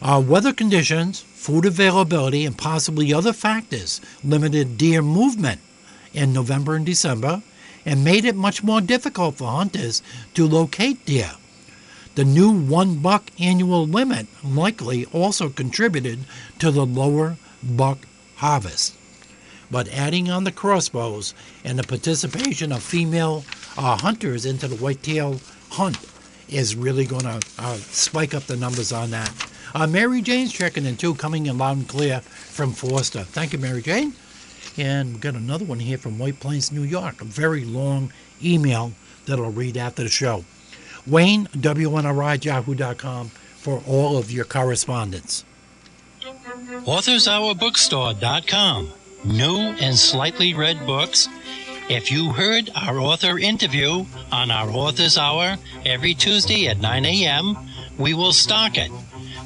Uh, 0.02 0.22
weather 0.26 0.52
conditions, 0.52 1.22
food 1.22 1.66
availability, 1.66 2.46
and 2.46 2.58
possibly 2.58 3.14
other 3.14 3.34
factors 3.34 4.02
limited 4.24 4.78
deer 4.78 5.02
movement 5.02 5.62
in 6.14 6.34
November 6.34 6.76
and 6.76 6.86
December 6.86 7.44
and 7.86 8.04
made 8.04 8.26
it 8.26 8.36
much 8.36 8.64
more 8.64 8.82
difficult 8.82 9.36
for 9.36 9.50
hunters 9.50 10.02
to 10.34 10.48
locate 10.48 11.06
deer. 11.06 11.32
The 12.16 12.26
new 12.26 12.52
one 12.52 12.96
buck 12.96 13.32
annual 13.40 13.88
limit 13.88 14.28
likely 14.44 15.06
also 15.06 15.50
contributed 15.50 16.20
to 16.60 16.72
the 16.72 16.86
lower 16.86 17.38
buck 17.64 18.00
harvest. 18.36 18.96
But 19.70 19.88
adding 19.88 20.30
on 20.30 20.44
the 20.44 20.52
crossbows 20.52 21.34
and 21.64 21.80
the 21.80 21.84
participation 21.84 22.72
of 22.74 22.84
female 22.84 23.46
uh, 23.78 23.98
hunters 23.98 24.46
into 24.46 24.68
the 24.68 24.76
whitetail 24.76 25.40
hunt 25.72 25.98
is 26.50 26.76
really 26.76 27.06
going 27.06 27.24
to 27.24 27.40
uh, 27.58 27.76
spike 27.76 28.34
up 28.34 28.44
the 28.44 28.58
numbers 28.58 28.92
on 28.92 29.12
that. 29.12 29.32
Uh, 29.74 29.88
Mary 29.88 30.22
Jane's 30.22 30.52
checking 30.52 30.86
in 30.86 30.98
too, 30.98 31.16
coming 31.16 31.46
in 31.46 31.58
loud 31.58 31.78
and 31.78 31.88
clear 31.88 32.20
from 32.20 32.74
Foster. 32.74 33.24
Thank 33.24 33.54
you, 33.54 33.60
Mary 33.60 33.82
Jane. 33.82 34.14
And 34.78 35.14
we've 35.14 35.22
got 35.22 35.36
another 35.36 35.64
one 35.66 35.80
here 35.80 35.98
from 35.98 36.20
White 36.20 36.40
Plains, 36.40 36.72
New 36.72 36.84
York. 36.84 37.22
A 37.22 37.26
very 37.26 37.66
long 37.66 38.14
email 38.44 38.94
that 39.26 39.40
I'll 39.40 39.52
read 39.52 39.78
after 39.78 40.04
the 40.04 40.10
show. 40.10 40.46
Wayne, 41.08 41.48
WNRI, 41.48 43.30
for 43.30 43.82
all 43.88 44.18
of 44.18 44.32
your 44.32 44.46
correspondence. 44.46 45.46
AuthorsHourBookstore.com. 46.22 48.92
New 49.24 49.58
and 49.58 49.96
slightly 49.96 50.54
read 50.54 50.86
books. 50.86 51.28
If 51.90 52.12
you 52.12 52.32
heard 52.32 52.70
our 52.76 53.00
author 53.00 53.38
interview 53.38 54.06
on 54.32 54.52
our 54.52 54.70
Author's 54.70 55.18
Hour 55.18 55.58
every 55.86 56.14
Tuesday 56.14 56.68
at 56.68 56.80
9 56.80 57.06
a.m., 57.06 57.58
we 57.98 58.14
will 58.14 58.34
stock 58.34 58.78
it. 58.78 58.92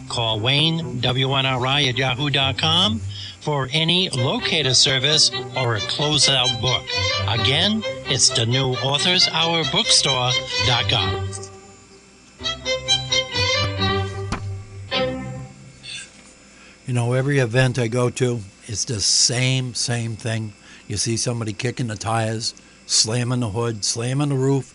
Call 0.10 0.40
Wayne, 0.40 1.02
WNRI 1.02 1.90
at 1.90 1.98
yahoo.com 1.98 3.02
for 3.42 3.70
any 3.72 4.10
locator 4.10 4.74
service 4.74 5.32
or 5.56 5.76
a 5.76 5.80
closeout 5.82 6.62
book. 6.62 6.84
Again, 7.28 7.82
it's 8.08 8.30
the 8.30 8.46
new 8.46 8.74
Authors 8.76 9.28
Hour 9.32 9.64
Bookstore.com. 9.66 11.30
You 16.88 16.94
know, 16.94 17.14
every 17.14 17.40
event 17.40 17.80
I 17.80 17.88
go 17.88 18.12
to, 18.12 18.42
it's 18.68 18.86
the 18.86 19.02
same, 19.02 19.74
same 19.74 20.16
thing. 20.16 20.54
You 20.88 20.98
see 20.98 21.18
somebody 21.18 21.54
kicking 21.54 21.88
the 21.88 21.96
tires, 21.96 22.54
slamming 22.86 23.40
the 23.40 23.50
hood, 23.50 23.84
slamming 23.84 24.30
the 24.30 24.36
roof. 24.36 24.74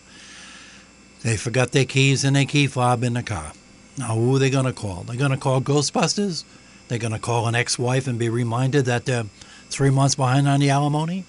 They 1.23 1.37
forgot 1.37 1.71
their 1.71 1.85
keys 1.85 2.23
and 2.23 2.35
their 2.35 2.45
key 2.45 2.67
fob 2.67 3.03
in 3.03 3.13
the 3.13 3.23
car. 3.23 3.53
Now, 3.97 4.15
who 4.15 4.35
are 4.35 4.39
they 4.39 4.49
going 4.49 4.65
to 4.65 4.73
call? 4.73 5.03
They're 5.03 5.15
going 5.15 5.31
to 5.31 5.37
call 5.37 5.61
Ghostbusters? 5.61 6.43
They're 6.87 6.97
going 6.97 7.13
to 7.13 7.19
call 7.19 7.47
an 7.47 7.55
ex 7.55 7.77
wife 7.77 8.07
and 8.07 8.17
be 8.17 8.29
reminded 8.29 8.85
that 8.85 9.05
they're 9.05 9.25
three 9.69 9.89
months 9.89 10.15
behind 10.15 10.47
on 10.47 10.59
the 10.59 10.69
alimony? 10.69 11.25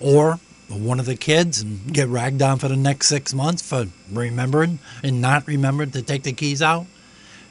Or 0.00 0.40
one 0.68 1.00
of 1.00 1.06
the 1.06 1.16
kids 1.16 1.60
and 1.60 1.92
get 1.92 2.08
ragged 2.08 2.40
on 2.42 2.58
for 2.58 2.68
the 2.68 2.76
next 2.76 3.08
six 3.08 3.34
months 3.34 3.62
for 3.62 3.86
remembering 4.10 4.78
and 5.02 5.20
not 5.20 5.46
remembering 5.46 5.90
to 5.92 6.02
take 6.02 6.22
the 6.22 6.32
keys 6.32 6.62
out? 6.62 6.86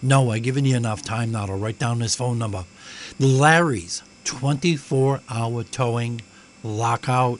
No, 0.02 0.32
I've 0.32 0.44
given 0.44 0.64
you 0.66 0.78
enough 0.78 1.02
time 1.02 1.32
now 1.32 1.46
to 1.46 1.54
write 1.54 1.78
down 1.80 2.00
this 2.00 2.16
phone 2.16 2.40
number. 2.40 2.66
Larry's 3.20 4.02
24 4.24 5.20
hour 5.30 5.64
towing, 5.64 6.22
lockout, 6.64 7.40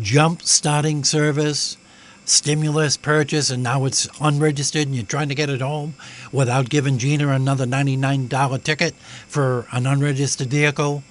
jump 0.00 0.42
starting 0.42 1.04
service, 1.04 1.76
stimulus 2.24 2.96
purchase 2.96 3.50
and 3.50 3.62
now 3.62 3.84
it's 3.84 4.06
unregistered 4.20 4.86
and 4.86 4.94
you're 4.94 5.04
trying 5.04 5.28
to 5.28 5.34
get 5.34 5.50
it 5.50 5.60
home 5.60 5.94
without 6.30 6.68
giving 6.68 6.96
Gina 6.96 7.28
another 7.28 7.66
$99 7.66 8.62
ticket 8.62 8.94
for 9.26 9.66
an 9.72 9.86
unregistered 9.86 10.48
vehicle, 10.48 11.02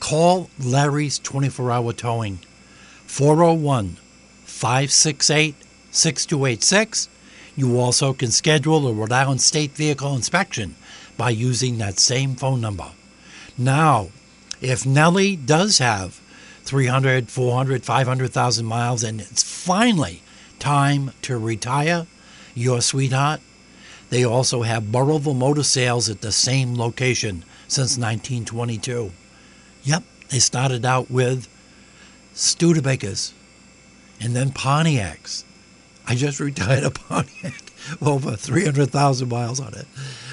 call 0.00 0.48
Larry's 0.58 1.18
24 1.18 1.70
hour 1.70 1.92
towing 1.92 2.38
401 3.06 3.96
568 4.44 5.54
6286. 5.90 7.08
You 7.56 7.78
also 7.78 8.12
can 8.12 8.30
schedule 8.30 8.88
a 8.88 8.92
Rhode 8.92 9.12
Island 9.12 9.40
State 9.40 9.72
Vehicle 9.72 10.16
inspection 10.16 10.74
by 11.16 11.30
using 11.30 11.78
that 11.78 12.00
same 12.00 12.34
phone 12.34 12.60
number. 12.60 12.90
Now, 13.56 14.08
if 14.60 14.84
Nellie 14.84 15.36
does 15.36 15.78
have 15.78 16.20
300, 16.64 17.28
400, 17.28 17.84
500,000 17.84 18.66
miles 18.66 19.04
and 19.04 19.20
it's 19.20 19.42
finally 19.42 20.22
time 20.58 21.12
to 21.22 21.36
retire, 21.38 22.06
your 22.54 22.80
sweetheart, 22.80 23.40
they 24.10 24.24
also 24.24 24.62
have 24.62 24.84
Burrillville 24.84 25.34
Motor 25.34 25.62
Sales 25.62 26.08
at 26.08 26.20
the 26.20 26.32
same 26.32 26.74
location 26.74 27.44
since 27.68 27.98
1922. 27.98 29.12
Yep, 29.82 30.02
they 30.30 30.38
started 30.38 30.86
out 30.86 31.10
with 31.10 31.48
Studebakers 32.34 33.32
and 34.20 34.34
then 34.34 34.50
Pontiacs. 34.50 35.44
I 36.06 36.14
just 36.14 36.40
retired 36.48 36.84
a 36.84 36.90
Pontiac 36.90 37.72
over 38.02 38.36
300,000 38.36 39.28
miles 39.28 39.60
on 39.60 39.74
it. 39.74 39.86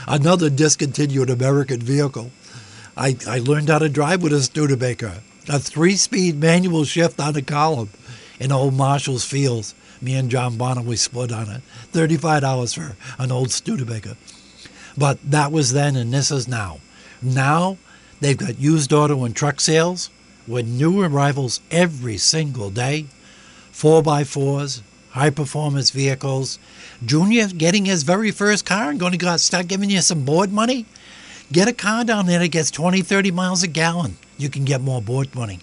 Another 0.07 0.49
discontinued 0.49 1.29
American 1.29 1.79
vehicle. 1.79 2.31
I, 2.95 3.17
I 3.27 3.39
learned 3.39 3.69
how 3.69 3.79
to 3.79 3.89
drive 3.89 4.21
with 4.21 4.33
a 4.33 4.41
Studebaker, 4.41 5.21
a 5.49 5.59
three 5.59 5.95
speed 5.95 6.39
manual 6.39 6.83
shift 6.85 7.19
on 7.19 7.33
the 7.33 7.41
column 7.41 7.89
in 8.39 8.51
old 8.51 8.73
Marshall's 8.73 9.25
Fields. 9.25 9.73
Me 10.01 10.15
and 10.15 10.31
John 10.31 10.57
Bonham, 10.57 10.85
we 10.85 10.95
split 10.95 11.31
on 11.31 11.49
it. 11.49 11.61
$35 11.93 12.75
for 12.75 12.95
an 13.21 13.31
old 13.31 13.51
Studebaker. 13.51 14.17
But 14.97 15.19
that 15.29 15.51
was 15.51 15.73
then 15.73 15.95
and 15.95 16.13
this 16.13 16.31
is 16.31 16.47
now. 16.47 16.79
Now 17.21 17.77
they've 18.19 18.37
got 18.37 18.59
used 18.59 18.91
auto 18.91 19.23
and 19.23 19.35
truck 19.35 19.59
sales 19.59 20.09
with 20.47 20.67
new 20.67 21.01
arrivals 21.01 21.61
every 21.69 22.17
single 22.17 22.69
day. 22.69 23.05
4x4s, 23.73 24.81
high 25.11 25.29
performance 25.29 25.91
vehicles. 25.91 26.59
Junior 27.05 27.47
getting 27.47 27.85
his 27.85 28.03
very 28.03 28.31
first 28.31 28.65
car 28.65 28.89
and 28.89 28.99
going 28.99 29.17
to 29.17 29.39
start 29.39 29.67
giving 29.67 29.89
you 29.89 30.01
some 30.01 30.25
board 30.25 30.51
money. 30.51 30.85
Get 31.51 31.67
a 31.67 31.73
car 31.73 32.03
down 32.03 32.27
there 32.27 32.39
that 32.39 32.47
gets 32.47 32.71
20, 32.71 33.01
30 33.01 33.31
miles 33.31 33.63
a 33.63 33.67
gallon. 33.67 34.17
You 34.41 34.49
can 34.49 34.65
get 34.65 34.81
more 34.81 35.03
board 35.03 35.35
money. 35.35 35.59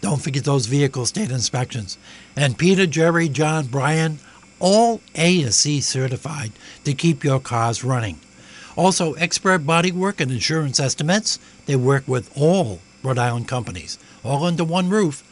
Don't 0.00 0.22
forget 0.22 0.44
those 0.44 0.66
vehicle 0.66 1.04
state 1.04 1.30
inspections. 1.30 1.98
And 2.34 2.56
Peter, 2.56 2.86
Jerry, 2.86 3.28
John, 3.28 3.66
Brian, 3.66 4.20
all 4.58 5.02
A 5.14 5.42
to 5.42 5.52
C 5.52 5.82
certified 5.82 6.52
to 6.84 6.94
keep 6.94 7.22
your 7.22 7.40
cars 7.40 7.84
running. 7.84 8.18
Also, 8.74 9.12
expert 9.14 9.66
bodywork 9.66 10.18
and 10.20 10.30
insurance 10.30 10.80
estimates. 10.80 11.38
They 11.66 11.76
work 11.76 12.08
with 12.08 12.30
all 12.34 12.80
Rhode 13.02 13.18
Island 13.18 13.48
companies, 13.48 13.98
all 14.24 14.44
under 14.44 14.64
one 14.64 14.88
roof. 14.88 15.22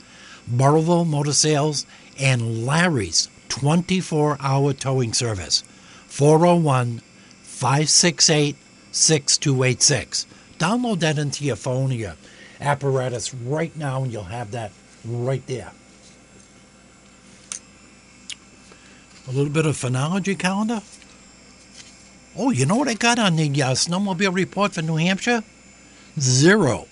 Burrillville 0.47 1.07
Motor 1.07 1.33
Sales 1.33 1.87
and 2.21 2.67
Larry's 2.67 3.31
24 3.49 4.37
hour 4.41 4.75
towing 4.75 5.15
service. 5.15 5.65
401 6.09 7.01
568 7.43 8.57
6286. 8.93 10.27
Download 10.59 11.01
that 11.01 11.19
into 11.19 11.45
your 11.45 11.57
phone 11.57 11.91
or 11.91 11.95
your 11.95 12.15
apparatus 12.61 13.35
right 13.35 13.75
now, 13.77 14.03
and 14.03 14.13
you'll 14.13 14.25
have 14.25 14.51
that 14.53 14.73
right 15.05 15.47
there. 15.47 15.73
A 19.27 19.31
little 19.31 19.53
bit 19.53 19.67
of 19.67 19.77
phenology 19.77 20.39
calendar. 20.39 20.83
Oh, 22.37 22.51
you 22.51 22.67
know 22.67 22.77
what 22.77 22.89
I 22.89 22.95
got 22.95 23.19
on 23.19 23.37
the 23.37 23.63
uh, 23.63 23.73
snowmobile 23.73 24.35
report 24.35 24.73
for 24.73 24.83
New 24.83 24.97
Hampshire? 24.97 25.43
Zero. 26.19 26.87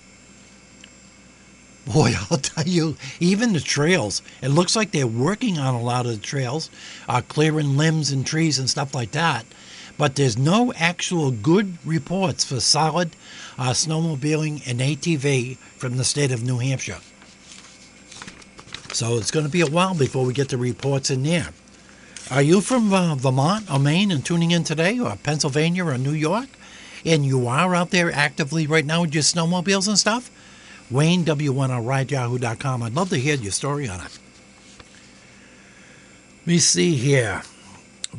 Boy, 1.85 2.13
I'll 2.31 2.37
tell 2.37 2.65
you, 2.65 2.95
even 3.19 3.53
the 3.53 3.59
trails, 3.59 4.21
it 4.41 4.49
looks 4.49 4.75
like 4.75 4.91
they're 4.91 5.05
working 5.05 5.57
on 5.57 5.75
a 5.75 5.81
lot 5.81 6.05
of 6.05 6.13
the 6.13 6.25
trails, 6.25 6.69
uh, 7.09 7.21
clearing 7.27 7.77
limbs 7.77 8.11
and 8.11 8.25
trees 8.25 8.57
and 8.57 8.69
stuff 8.69 8.95
like 8.95 9.11
that. 9.11 9.45
But 9.97 10.15
there's 10.15 10.37
no 10.37 10.73
actual 10.73 11.31
good 11.31 11.77
reports 11.85 12.43
for 12.43 12.59
solid 12.59 13.15
uh, 13.57 13.71
snowmobiling 13.71 14.67
and 14.67 14.79
ATV 14.79 15.57
from 15.77 15.97
the 15.97 16.03
state 16.03 16.31
of 16.31 16.43
New 16.43 16.57
Hampshire. 16.57 16.99
So 18.91 19.17
it's 19.17 19.31
going 19.31 19.45
to 19.45 19.51
be 19.51 19.61
a 19.61 19.67
while 19.67 19.95
before 19.95 20.25
we 20.25 20.33
get 20.33 20.49
the 20.49 20.57
reports 20.57 21.09
in 21.09 21.23
there. 21.23 21.49
Are 22.31 22.41
you 22.41 22.61
from 22.61 22.93
uh, 22.93 23.15
Vermont 23.15 23.69
or 23.71 23.79
Maine 23.79 24.11
and 24.11 24.25
tuning 24.25 24.51
in 24.51 24.63
today, 24.63 24.99
or 24.99 25.15
Pennsylvania 25.17 25.85
or 25.85 25.97
New 25.97 26.13
York? 26.13 26.47
And 27.05 27.25
you 27.25 27.47
are 27.47 27.75
out 27.75 27.89
there 27.89 28.11
actively 28.11 28.65
right 28.65 28.85
now 28.85 29.01
with 29.01 29.13
your 29.13 29.23
snowmobiles 29.23 29.87
and 29.87 29.97
stuff? 29.97 30.31
Wayne, 30.89 31.25
W1RideYahoo.com. 31.25 32.83
I'd 32.83 32.95
love 32.95 33.09
to 33.09 33.17
hear 33.17 33.35
your 33.35 33.51
story 33.51 33.89
on 33.89 33.99
it. 33.99 34.19
Let 36.41 36.47
me 36.47 36.59
see 36.59 36.95
here. 36.95 37.41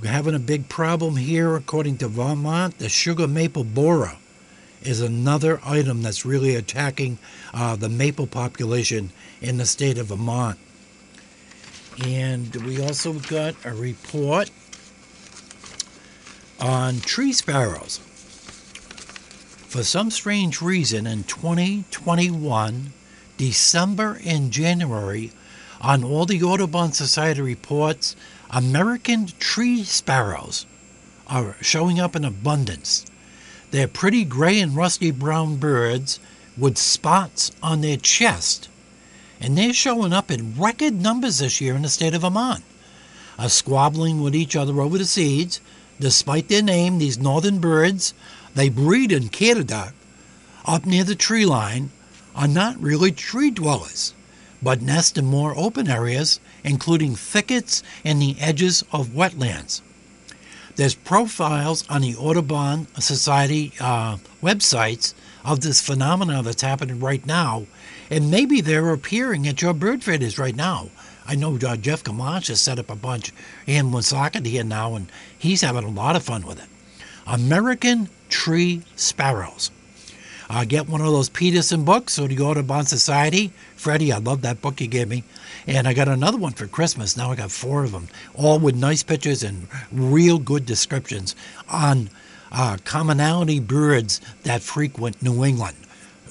We're 0.01 0.11
having 0.11 0.35
a 0.35 0.41
big 0.41 0.69
problem 0.69 1.17
here, 1.17 1.55
according 1.55 1.99
to 1.99 2.09
Vermont. 2.09 2.79
The 2.79 2.89
sugar 2.89 3.29
maple 3.29 3.63
borer 3.63 4.17
is 4.83 5.01
another 5.01 5.61
item 5.65 6.03
that's 6.03 6.27
really 6.27 6.57
attacking 6.57 7.19
uh, 7.53 7.77
the 7.77 7.89
maple 7.89 8.27
population 8.27 9.11
in 9.41 9.57
the 9.57 9.67
state 9.67 9.97
of 9.97 10.07
Vermont. 10.07 10.59
And 12.05 12.55
we 12.57 12.83
also 12.83 13.13
got 13.13 13.55
a 13.65 13.73
report 13.73 14.51
on 16.61 16.99
tree 17.01 17.33
sparrows. 17.33 17.99
For 19.69 19.85
some 19.85 20.11
strange 20.11 20.61
reason, 20.61 21.07
in 21.07 21.23
2021, 21.25 22.93
December 23.37 24.21
and 24.25 24.51
January, 24.51 25.31
on 25.81 26.03
all 26.03 26.27
the 26.27 26.43
Audubon 26.43 26.93
Society 26.93 27.43
reports, 27.43 28.17
American 28.57 29.27
tree 29.41 29.83
sparrows 29.83 30.65
are 31.27 31.57
showing 31.61 31.99
up 31.99 32.15
in 32.15 32.25
abundance. 32.25 33.05
They're 33.73 33.89
pretty 33.89 34.25
gray 34.25 34.61
and 34.61 34.77
rusty 34.77 35.11
brown 35.11 35.57
birds 35.57 36.21
with 36.57 36.79
spots 36.79 37.51
on 37.61 37.81
their 37.81 37.97
chest, 37.97 38.69
and 39.41 39.59
they're 39.59 39.73
showing 39.73 40.13
up 40.13 40.31
in 40.31 40.55
record 40.57 40.95
numbers 40.95 41.39
this 41.39 41.61
year 41.61 41.75
in 41.75 41.83
the 41.83 41.89
state 41.89 42.15
of 42.15 42.23
Vermont. 42.23 42.63
Are 43.41 43.49
squabbling 43.49 44.23
with 44.23 44.37
each 44.37 44.55
other 44.55 44.81
over 44.81 44.99
the 44.99 45.05
seeds. 45.05 45.61
Despite 45.99 46.47
their 46.47 46.63
name, 46.63 46.99
these 46.99 47.19
northern 47.19 47.59
birds 47.59 48.15
they 48.55 48.69
breed 48.69 49.11
in 49.11 49.31
Canada 49.31 49.93
up 50.65 50.87
near 50.87 51.03
the 51.03 51.17
tree 51.17 51.45
line 51.45 51.91
are 52.37 52.47
not 52.47 52.81
really 52.81 53.11
tree 53.11 53.51
dwellers, 53.51 54.15
but 54.65 54.83
nest 54.83 55.19
in 55.19 55.27
more 55.27 55.57
open 55.57 55.89
areas, 55.89 56.41
including 56.65 57.15
thickets 57.15 57.83
and 58.05 58.21
the 58.21 58.37
edges 58.41 58.83
of 58.91 59.09
wetlands. 59.09 59.83
There's 60.77 60.95
profiles 60.97 61.89
on 61.89 62.01
the 62.01 62.17
Audubon 62.17 62.89
Society 62.99 63.73
uh, 63.79 64.17
websites 64.43 65.15
of 65.45 65.61
this 65.61 65.81
phenomenon 65.81 66.45
that's 66.45 66.63
happening 66.63 66.99
right 66.99 67.25
now, 67.25 67.67
and 68.11 68.31
maybe 68.31 68.61
they're 68.61 68.93
appearing 68.93 69.47
at 69.47 69.63
your 69.63 69.75
bird 69.75 70.03
feeders 70.03 70.39
right 70.39 70.57
now. 70.57 70.89
I 71.27 71.37
know 71.37 71.57
uh, 71.57 71.77
Jeff 71.77 72.03
Camacho 72.03 72.53
has 72.53 72.61
set 72.61 72.79
up 72.79 72.91
a 72.91 72.97
bunch 72.97 73.33
in 73.67 73.93
Woonsocket 73.93 74.47
here 74.47 74.65
now, 74.65 74.95
and 74.97 75.07
he's 75.39 75.61
having 75.61 75.85
a 75.85 75.91
lot 75.91 76.17
of 76.17 76.25
fun 76.25 76.47
with 76.47 76.59
it. 76.59 76.69
American 77.27 78.09
tree 78.29 78.83
sparrows. 78.97 79.71
Uh, 80.49 80.65
get 80.65 80.89
one 80.89 81.01
of 81.01 81.07
those 81.07 81.29
Peterson 81.29 81.85
books 81.85 82.19
or 82.19 82.29
the 82.29 82.39
Audubon 82.41 82.85
Society. 82.85 83.51
Freddie, 83.77 84.13
I 84.13 84.19
love 84.19 84.43
that 84.43 84.61
book 84.61 84.81
you 84.81 84.87
gave 84.87 85.09
me. 85.09 85.25
And 85.67 85.89
I 85.89 85.95
got 85.95 86.09
another 86.09 86.37
one 86.37 86.53
for 86.53 86.67
Christmas. 86.67 87.17
Now 87.17 87.33
I 87.33 87.37
got 87.37 87.51
four 87.51 87.85
of 87.85 87.93
them, 87.93 88.09
all 88.35 88.59
with 88.59 88.75
nice 88.75 89.03
pictures 89.03 89.43
and 89.43 89.67
real 89.91 90.39
good 90.39 90.67
descriptions 90.67 91.35
on 91.69 92.11
uh, 92.53 92.77
commonality 92.85 93.61
birds 93.61 94.21
that 94.43 94.63
frequent 94.63 95.23
New 95.23 95.45
England. 95.45 95.77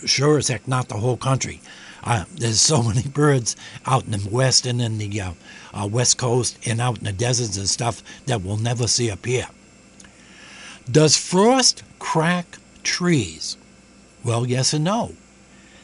Sure 0.05 0.37
as 0.37 0.47
heck, 0.47 0.67
not 0.67 0.89
the 0.89 0.97
whole 0.97 1.17
country. 1.17 1.59
Uh, 2.03 2.25
there's 2.35 2.59
so 2.59 2.83
many 2.87 3.03
birds 3.03 3.55
out 3.85 4.05
in 4.05 4.11
the 4.11 4.29
west 4.29 4.65
and 4.65 4.81
in 4.81 4.97
the 4.97 5.21
uh, 5.21 5.31
uh, 5.73 5.87
west 5.87 6.17
coast 6.17 6.57
and 6.67 6.79
out 6.79 6.99
in 6.99 7.05
the 7.05 7.13
deserts 7.13 7.57
and 7.57 7.67
stuff 7.67 8.03
that 8.25 8.41
we'll 8.41 8.57
never 8.57 8.87
see 8.87 9.09
up 9.09 9.25
here. 9.25 9.47
Does 10.89 11.17
frost 11.17 11.81
crack 11.99 12.57
trees? 12.83 13.57
Well, 14.23 14.47
yes 14.47 14.73
and 14.73 14.85
no. 14.85 15.13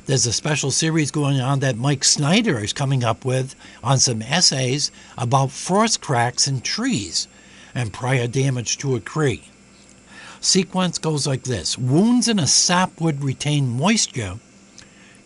There's 0.06 0.26
a 0.26 0.34
special 0.34 0.72
series 0.72 1.12
going 1.12 1.40
on 1.42 1.60
that 1.60 1.78
Mike 1.78 2.04
Snyder 2.04 2.60
is 2.60 2.74
coming 2.74 3.04
up 3.04 3.26
with 3.26 3.54
on 3.84 4.00
some 4.00 4.22
essays 4.22 4.92
about 5.18 5.52
frost 5.52 6.02
cracks 6.02 6.48
in 6.48 6.62
trees 6.62 7.28
and 7.76 7.94
prior 7.94 8.28
damage 8.28 8.78
to 8.80 8.96
a 8.96 9.00
tree. 9.00 9.44
Sequence 10.42 10.98
goes 10.98 11.28
like 11.28 11.44
this 11.44 11.78
Wounds 11.78 12.28
in 12.30 12.40
a 12.40 12.48
sapwood 12.48 13.22
retain 13.22 13.68
moisture. 13.68 14.40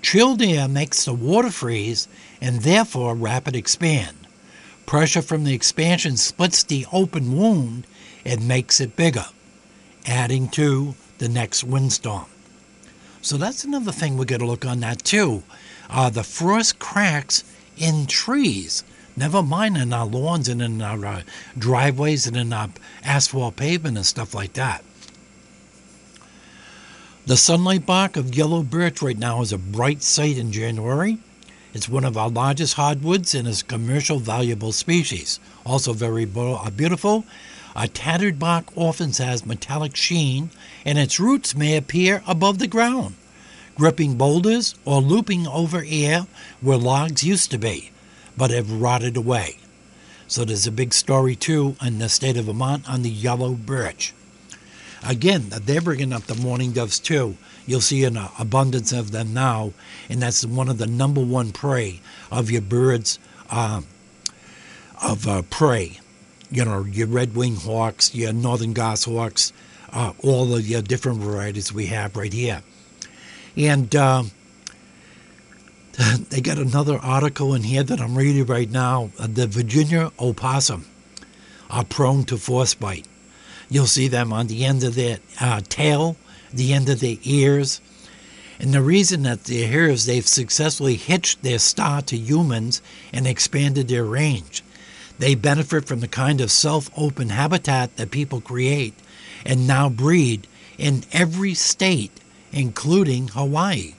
Chilled 0.02 0.42
air 0.42 0.68
makes 0.68 1.06
the 1.06 1.14
water 1.14 1.52
freeze 1.52 2.08
and 2.42 2.62
therefore 2.62 3.16
rapid 3.16 3.56
expand. 3.56 4.18
Pressure 4.86 5.22
from 5.22 5.44
the 5.44 5.54
expansion 5.54 6.18
splits 6.18 6.64
the 6.64 6.86
open 6.92 7.38
wound 7.38 7.86
and 8.26 8.48
makes 8.48 8.82
it 8.82 8.96
bigger, 8.96 9.28
adding 10.06 10.50
to 10.50 10.96
the 11.20 11.30
next 11.30 11.64
windstorm. 11.64 12.26
So 13.24 13.38
that's 13.38 13.64
another 13.64 13.94
thing 13.94 14.18
we 14.18 14.26
got 14.26 14.42
to 14.42 14.46
look 14.46 14.66
on 14.66 14.82
that 14.82 15.02
too. 15.06 15.44
Uh, 15.90 16.10
the 16.10 16.26
frost 16.26 16.78
cracks 16.78 17.46
in 17.78 18.06
trees, 18.06 18.84
never 19.16 19.42
mind 19.42 19.78
in 19.78 19.94
our 19.94 20.06
lawns 20.06 20.50
and 20.50 20.62
in 20.62 20.82
our 20.82 21.06
uh, 21.06 21.22
driveways 21.58 22.28
and 22.28 22.36
in 22.36 22.52
our 22.52 22.68
asphalt 23.02 23.56
pavement 23.56 23.96
and 23.96 24.06
stuff 24.06 24.34
like 24.34 24.54
that. 24.54 24.84
The 27.26 27.38
sunlight 27.38 27.86
bark 27.86 28.18
of 28.18 28.36
yellow 28.36 28.62
birch 28.62 29.02
right 29.02 29.18
now 29.18 29.42
is 29.42 29.54
a 29.54 29.58
bright 29.58 30.04
sight 30.04 30.38
in 30.38 30.52
January. 30.52 31.18
It's 31.74 31.88
one 31.88 32.04
of 32.04 32.18
our 32.18 32.30
largest 32.30 32.74
hardwoods 32.74 33.34
and 33.34 33.48
is 33.48 33.62
a 33.62 33.66
commercial 33.66 34.20
valuable 34.20 34.74
species. 34.74 35.40
Also 35.66 35.94
very 35.94 36.28
uh, 36.36 36.70
beautiful. 36.72 37.24
A 37.76 37.88
tattered 37.88 38.38
bark 38.38 38.66
often 38.76 39.12
has 39.14 39.46
metallic 39.46 39.96
sheen, 39.96 40.52
and 40.86 41.00
its 41.00 41.20
roots 41.20 41.56
may 41.56 41.76
appear 41.76 42.24
above 42.28 42.60
the 42.60 42.68
ground, 42.68 43.16
gripping 43.76 44.16
boulders 44.16 44.76
or 44.86 45.02
looping 45.02 45.48
over 45.48 45.84
air 45.88 46.28
where 46.62 46.78
logs 46.78 47.24
used 47.24 47.50
to 47.52 47.58
be, 47.58 47.92
but 48.38 48.52
have 48.52 48.72
rotted 48.72 49.18
away. 49.18 49.58
So 50.28 50.46
there's 50.46 50.68
a 50.68 50.72
big 50.72 50.94
story 50.94 51.36
too 51.36 51.76
in 51.82 52.00
the 52.00 52.10
state 52.10 52.38
of 52.38 52.46
Vermont 52.46 52.90
on 52.90 53.02
the 53.02 53.10
yellow 53.10 53.54
birch. 53.54 54.14
Again, 55.06 55.48
they're 55.50 55.82
bringing 55.82 56.14
up 56.14 56.24
the 56.24 56.36
mourning 56.36 56.72
doves 56.72 57.00
too. 57.00 57.38
You'll 57.66 57.82
see 57.82 58.04
an 58.04 58.18
abundance 58.40 58.92
of 58.92 59.12
them 59.12 59.34
now, 59.34 59.74
and 60.10 60.22
that's 60.22 60.46
one 60.46 60.70
of 60.70 60.78
the 60.78 60.88
number 60.88 61.22
one 61.22 61.52
prey 61.52 62.02
of 62.32 62.50
your 62.52 62.62
birds 62.62 63.20
uh, 63.50 63.82
of 65.04 65.28
uh, 65.28 65.42
prey. 65.44 66.00
You 66.54 66.66
know, 66.66 66.84
your 66.84 67.08
red-winged 67.08 67.64
hawks, 67.64 68.14
your 68.14 68.32
northern 68.32 68.74
goshawks, 68.74 69.52
uh, 69.92 70.14
all 70.20 70.46
the 70.46 70.82
different 70.84 71.20
varieties 71.20 71.74
we 71.74 71.88
have 71.88 72.16
right 72.16 72.32
here. 72.32 72.62
And 73.58 73.96
uh, 73.96 74.24
they 76.30 76.42
got 76.42 76.60
another 76.60 76.98
article 76.98 77.56
in 77.56 77.64
here 77.64 77.82
that 77.82 78.00
I'm 78.00 78.16
reading 78.16 78.46
right 78.46 78.70
now. 78.70 79.10
The 79.18 79.48
Virginia 79.48 80.12
opossum 80.20 80.86
are 81.72 81.86
prone 81.86 82.24
to 82.26 82.38
frostbite. 82.38 83.08
You'll 83.70 83.88
see 83.88 84.08
them 84.08 84.32
on 84.32 84.46
the 84.46 84.64
end 84.64 84.84
of 84.84 84.94
their 84.94 85.18
uh, 85.42 85.62
tail, 85.68 86.18
the 86.54 86.74
end 86.74 86.88
of 86.90 87.00
their 87.00 87.18
ears. 87.24 87.82
And 88.60 88.74
the 88.74 88.82
reason 88.84 89.24
that 89.24 89.46
they're 89.46 89.68
here 89.68 89.90
is 89.90 90.06
they've 90.06 90.28
successfully 90.28 90.96
hitched 90.96 91.42
their 91.42 91.58
star 91.58 92.04
to 92.04 92.16
humans 92.16 92.84
and 93.12 93.26
expanded 93.26 93.88
their 93.88 94.06
range. 94.06 94.64
They 95.24 95.36
benefit 95.36 95.86
from 95.86 96.02
the 96.02 96.10
kind 96.10 96.42
of 96.42 96.52
self 96.52 96.90
open 96.98 97.30
habitat 97.30 97.96
that 97.96 98.12
people 98.12 98.42
create 98.42 98.94
and 99.46 99.66
now 99.66 99.88
breed 99.88 100.48
in 100.78 101.06
every 101.14 101.54
state, 101.54 102.12
including 102.52 103.30
Hawaii. 103.30 103.94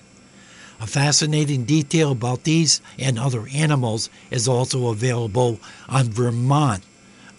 A 0.83 0.87
fascinating 0.87 1.65
detail 1.65 2.13
about 2.13 2.45
these 2.45 2.83
and 2.99 3.19
other 3.19 3.49
animals 3.55 4.11
is 4.31 4.47
also 4.47 4.89
available 4.89 5.61
on 5.89 6.11
Vermont.com. 6.11 6.83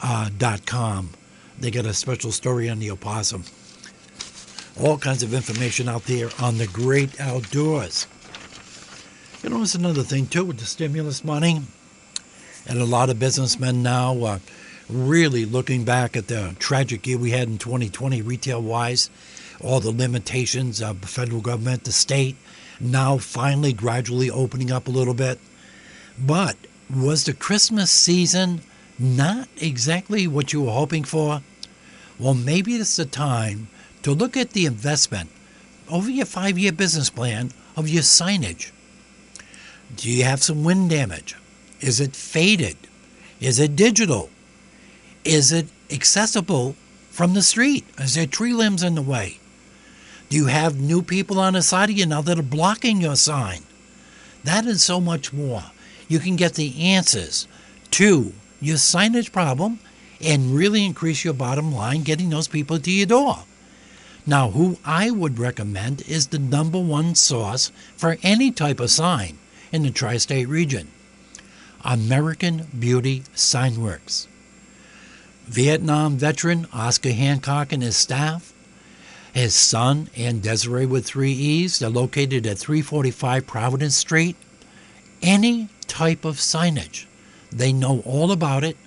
Uh, 0.02 1.17
they 1.60 1.69
got 1.69 1.86
a 1.86 1.93
special 1.93 2.32
story 2.32 2.67
on 2.67 2.80
the 2.80 2.89
opossum. 2.89 3.43
All 4.82 4.98
kinds 4.98 5.21
of 5.21 5.32
information 5.32 5.88
out 5.88 6.06
there 6.06 6.32
on 6.39 6.58
the 6.58 6.65
great 6.65 7.21
outdoors. 7.21 8.08
You 9.43 9.52
know, 9.52 9.62
it's 9.62 9.76
another 9.76 10.02
thing 10.02 10.26
too 10.26 10.45
with 10.45 10.58
the 10.58 10.65
stimulus 10.65 11.24
money, 11.24 11.62
and 12.67 12.80
a 12.80 12.86
lot 12.86 13.10
of 13.10 13.19
businessmen 13.19 13.84
now 13.84 14.23
are 14.23 14.39
really 14.89 15.45
looking 15.45 15.84
back 15.84 16.15
at 16.15 16.28
the 16.28 16.56
tragic 16.60 17.06
year 17.08 17.17
we 17.17 17.32
had 17.32 17.47
in 17.47 17.58
2020 17.58 18.21
retail 18.21 18.62
wise, 18.62 19.10
all 19.62 19.80
the 19.80 19.91
limitations 19.91 20.82
of 20.82 21.01
the 21.01 21.08
federal 21.08 21.41
government, 21.41 21.84
the 21.84 21.91
state, 21.91 22.36
now 22.80 23.17
finally 23.17 23.73
gradually 23.73 24.30
opening 24.30 24.71
up 24.71 24.88
a 24.88 24.91
little 24.91 25.13
bit. 25.13 25.39
But 26.17 26.56
was 26.93 27.23
the 27.23 27.34
Christmas 27.34 27.91
season 27.91 28.62
not 28.97 29.47
exactly 29.58 30.28
what 30.28 30.54
you 30.54 30.63
were 30.63 30.71
hoping 30.71 31.04
for, 31.04 31.41
well, 32.17 32.34
maybe 32.34 32.75
it's 32.75 32.95
the 32.95 33.06
time 33.06 33.67
to 34.04 34.12
look 34.12 34.38
at 34.38 34.51
the 34.51 34.65
investment 34.65 35.30
over 35.89 36.10
your 36.10 36.25
five 36.25 36.58
year 36.58 36.71
business 36.71 37.10
plan 37.10 37.51
of 37.75 37.89
your 37.89 38.04
signage. 38.04 38.71
Do 39.95 40.10
you 40.10 40.23
have 40.23 40.41
some 40.41 40.63
wind 40.63 40.89
damage? 40.89 41.36
Is 41.81 41.99
it 41.99 42.15
faded? 42.15 42.77
Is 43.39 43.59
it 43.59 43.75
digital? 43.75 44.29
Is 45.23 45.51
it 45.51 45.67
accessible 45.91 46.75
from 47.09 47.33
the 47.33 47.41
street? 47.41 47.85
Is 47.97 48.15
there 48.15 48.25
tree 48.25 48.53
limbs 48.53 48.83
in 48.83 48.95
the 48.95 49.01
way? 49.01 49.39
Do 50.29 50.38
you 50.38 50.47
have 50.47 50.79
new 50.79 51.01
people 51.01 51.39
on 51.39 51.53
the 51.53 51.61
side 51.61 51.89
of 51.89 51.97
you 51.97 52.05
now 52.05 52.21
that 52.21 52.39
are 52.39 52.43
blocking 52.43 53.01
your 53.01 53.15
sign? 53.15 53.61
That 54.43 54.65
and 54.65 54.79
so 54.79 54.99
much 54.99 55.33
more. 55.33 55.63
You 56.07 56.19
can 56.19 56.35
get 56.35 56.53
the 56.53 56.81
answers 56.81 57.47
to 57.91 58.33
your 58.61 58.77
signage 58.77 59.31
problem 59.31 59.79
and 60.21 60.55
really 60.55 60.85
increase 60.85 61.23
your 61.23 61.33
bottom 61.33 61.73
line 61.73 62.03
getting 62.03 62.29
those 62.29 62.47
people 62.47 62.79
to 62.79 62.91
your 62.91 63.07
door. 63.07 63.39
Now, 64.25 64.49
who 64.49 64.77
I 64.83 65.11
would 65.11 65.38
recommend 65.38 66.01
is 66.07 66.27
the 66.27 66.39
number 66.39 66.79
one 66.79 67.13
source 67.15 67.71
for 67.95 68.17
any 68.23 68.51
type 68.51 68.79
of 68.79 68.89
sign 68.89 69.38
in 69.71 69.83
the 69.83 69.91
tri 69.91 70.17
state 70.17 70.47
region 70.47 70.89
American 71.86 72.67
Beauty 72.78 73.21
Signworks. 73.36 74.28
Vietnam 75.45 76.17
veteran 76.17 76.67
Oscar 76.74 77.12
Hancock 77.12 77.71
and 77.71 77.84
his 77.84 77.95
staff, 77.95 78.52
his 79.32 79.54
son 79.54 80.10
and 80.17 80.41
Desiree 80.41 80.88
with 80.88 81.06
three 81.06 81.32
E's, 81.32 81.80
they're 81.80 81.89
located 81.89 82.48
at 82.48 82.58
345 82.58 83.45
Providence 83.45 83.95
Street. 83.95 84.36
Any 85.21 85.69
type 85.88 86.26
of 86.26 86.38
signage 86.38 87.06
they 87.52 87.71
know 87.71 88.02
all 88.06 88.32
about 88.32 88.63
it. 88.63 88.78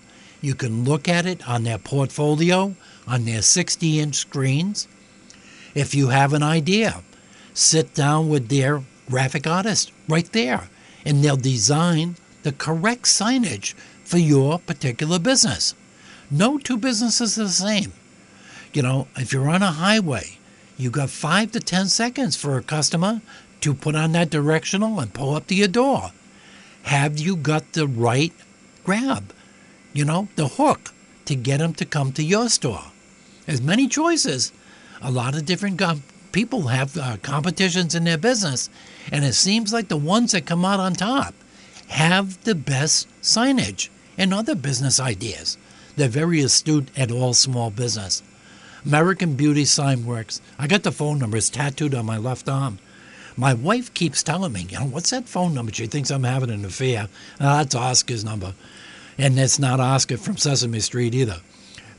You 0.41 0.55
can 0.55 0.85
look 0.85 1.09
at 1.09 1.27
it 1.27 1.49
on 1.49 1.65
their 1.65 1.79
portfolio, 1.79 2.75
on 3.07 3.25
their 3.25 3.43
60 3.43 4.01
inch 4.01 4.17
screens. 4.17 4.87
If 5.75 5.95
you 5.95 6.09
have 6.09 6.33
an 6.33 6.43
idea, 6.43 7.03
sit 7.55 7.95
down 7.95 8.29
with 8.29 8.49
their 8.49 8.83
graphic 9.09 9.47
artist 9.47 9.93
right 10.09 10.31
there, 10.33 10.69
and 11.05 11.23
they'll 11.23 11.37
design 11.37 12.17
the 12.49 12.53
correct 12.55 13.03
signage 13.03 13.75
for 14.05 14.17
your 14.17 14.59
particular 14.59 15.19
business. 15.19 15.75
No 16.31 16.57
two 16.57 16.79
businesses 16.79 17.39
are 17.39 17.43
the 17.45 17.51
same. 17.51 17.93
You 18.73 18.81
know, 18.81 19.07
if 19.17 19.35
you're 19.35 19.51
on 19.51 19.63
a 19.63 19.73
highway, 19.73 20.39
you 20.79 20.89
got 20.89 21.11
five 21.11 21.53
to 21.53 21.61
10 21.61 21.89
seconds 21.89 22.37
for 22.37 22.57
a 22.57 22.63
customer 22.63 23.21
to 23.61 23.75
put 23.75 23.95
on 23.95 24.13
that 24.13 24.31
directional 24.31 24.99
and 24.99 25.13
pull 25.13 25.35
up 25.35 25.47
to 25.49 25.55
your 25.55 25.69
door. 25.69 26.13
Have 26.85 27.19
you 27.19 27.37
got 27.37 27.75
the 27.75 27.87
right 27.87 28.33
grab, 28.83 29.35
you 29.93 30.07
know, 30.07 30.29
the 30.37 30.49
hook 30.49 30.95
to 31.27 31.35
get 31.35 31.59
them 31.59 31.75
to 31.75 31.85
come 31.85 32.13
to 32.13 32.23
your 32.23 32.49
store. 32.49 32.85
There's 33.45 33.61
many 33.61 33.89
choices. 33.89 34.53
A 35.03 35.11
lot 35.11 35.35
of 35.35 35.45
different 35.45 35.83
people 36.33 36.69
have 36.69 36.97
uh, 36.97 37.19
competitions 37.21 37.95
in 37.95 38.05
their 38.05 38.17
business, 38.17 38.71
and 39.13 39.23
it 39.27 39.35
seems 39.35 39.71
like 39.71 39.89
the 39.89 39.99
ones 39.99 40.33
that 40.33 40.47
come 40.47 40.65
out 40.65 40.81
on 40.81 40.95
top 40.95 41.35
have 41.89 42.43
the 42.45 42.55
best 42.55 43.09
signage 43.23 43.89
and 44.17 44.33
other 44.33 44.55
business 44.55 45.01
ideas. 45.01 45.59
They're 45.97 46.09
very 46.09 46.41
astute 46.41 46.89
at 46.97 47.11
all 47.11 47.35
small 47.35 47.71
business. 47.71 48.23
American 48.85 49.35
Beauty 49.35 49.65
Sign 49.65 50.07
Works. 50.07 50.41
I 50.59 50.67
got 50.67 50.83
the 50.83 50.93
phone 50.93 51.19
number. 51.19 51.37
It's 51.37 51.51
tattooed 51.51 51.95
on 51.95 52.07
my 52.07 52.17
left 52.17 52.49
arm. 52.49 52.79
My 53.37 53.55
wife 53.55 53.93
keeps 53.95 54.23
telling 54.23 54.53
me, 54.53 54.67
you 54.69 54.79
know, 54.79 54.87
what's 54.87 55.11
that 55.11 55.29
phone 55.29 55.55
number? 55.55 55.73
She 55.73 55.87
thinks 55.87 56.11
I'm 56.11 56.25
having 56.25 56.51
an 56.51 56.65
affair. 56.65 57.09
Uh, 57.39 57.59
that's 57.59 57.75
Oscar's 57.75 58.25
number. 58.25 58.55
And 59.17 59.39
it's 59.39 59.59
not 59.59 59.81
Oscar 59.81 60.17
from 60.17 60.37
Sesame 60.37 60.81
Street 60.81 61.15
either. 61.15 61.41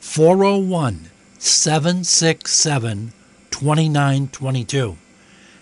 401 0.00 1.10
767 1.38 3.12
2922. 3.50 4.96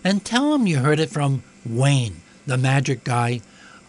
And 0.05 0.25
tell 0.25 0.55
him 0.55 0.67
you 0.67 0.79
heard 0.79 1.01
it 1.01 1.11
from 1.11 1.43
Wayne, 1.67 2.23
the 2.47 2.57
magic 2.57 3.05
guy 3.05 3.41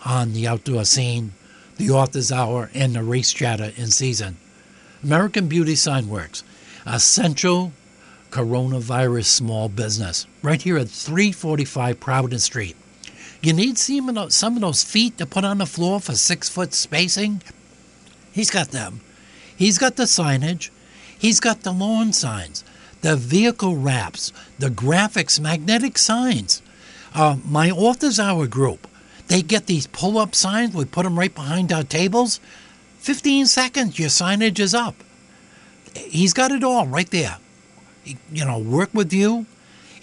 on 0.05 0.33
the 0.33 0.47
outdoor 0.47 0.85
scene, 0.85 1.33
the 1.77 1.89
author's 1.89 2.31
hour, 2.31 2.69
and 2.73 2.95
the 2.95 3.03
race 3.03 3.31
chatter 3.31 3.71
in 3.75 3.87
season. 3.87 4.37
American 5.03 5.47
Beauty 5.47 5.75
Sign 5.75 6.09
Works, 6.09 6.43
central 6.97 7.71
coronavirus 8.31 9.25
small 9.25 9.69
business 9.69 10.27
right 10.41 10.61
here 10.61 10.77
at 10.77 10.89
345 10.89 11.99
Providence 11.99 12.43
Street. 12.43 12.75
You 13.41 13.53
need 13.53 13.77
some 13.77 14.09
of 14.17 14.61
those 14.61 14.83
feet 14.83 15.17
to 15.17 15.25
put 15.25 15.45
on 15.45 15.59
the 15.59 15.65
floor 15.65 15.99
for 15.99 16.15
six 16.15 16.49
foot 16.49 16.73
spacing? 16.73 17.41
He's 18.31 18.51
got 18.51 18.69
them. 18.71 19.01
He's 19.55 19.77
got 19.77 19.95
the 19.95 20.03
signage. 20.03 20.69
He's 21.17 21.39
got 21.39 21.61
the 21.63 21.73
lawn 21.73 22.13
signs, 22.13 22.63
the 23.01 23.17
vehicle 23.17 23.75
wraps, 23.75 24.31
the 24.57 24.69
graphics, 24.69 25.39
magnetic 25.39 25.97
signs. 25.97 26.61
Uh, 27.13 27.37
my 27.45 27.69
author's 27.69 28.19
hour 28.19 28.47
group, 28.47 28.87
they 29.29 29.41
get 29.41 29.67
these 29.67 29.87
pull 29.87 30.17
up 30.17 30.35
signs. 30.35 30.75
We 30.75 30.85
put 30.85 31.03
them 31.03 31.17
right 31.17 31.33
behind 31.33 31.71
our 31.71 31.83
tables. 31.83 32.39
15 32.99 33.45
seconds, 33.45 33.97
your 33.97 34.09
signage 34.09 34.59
is 34.59 34.75
up. 34.75 34.95
He's 35.95 36.33
got 36.33 36.51
it 36.51 36.63
all 36.63 36.85
right 36.85 37.09
there. 37.09 37.37
You 38.31 38.45
know, 38.45 38.59
work 38.59 38.93
with 38.93 39.13
you, 39.13 39.45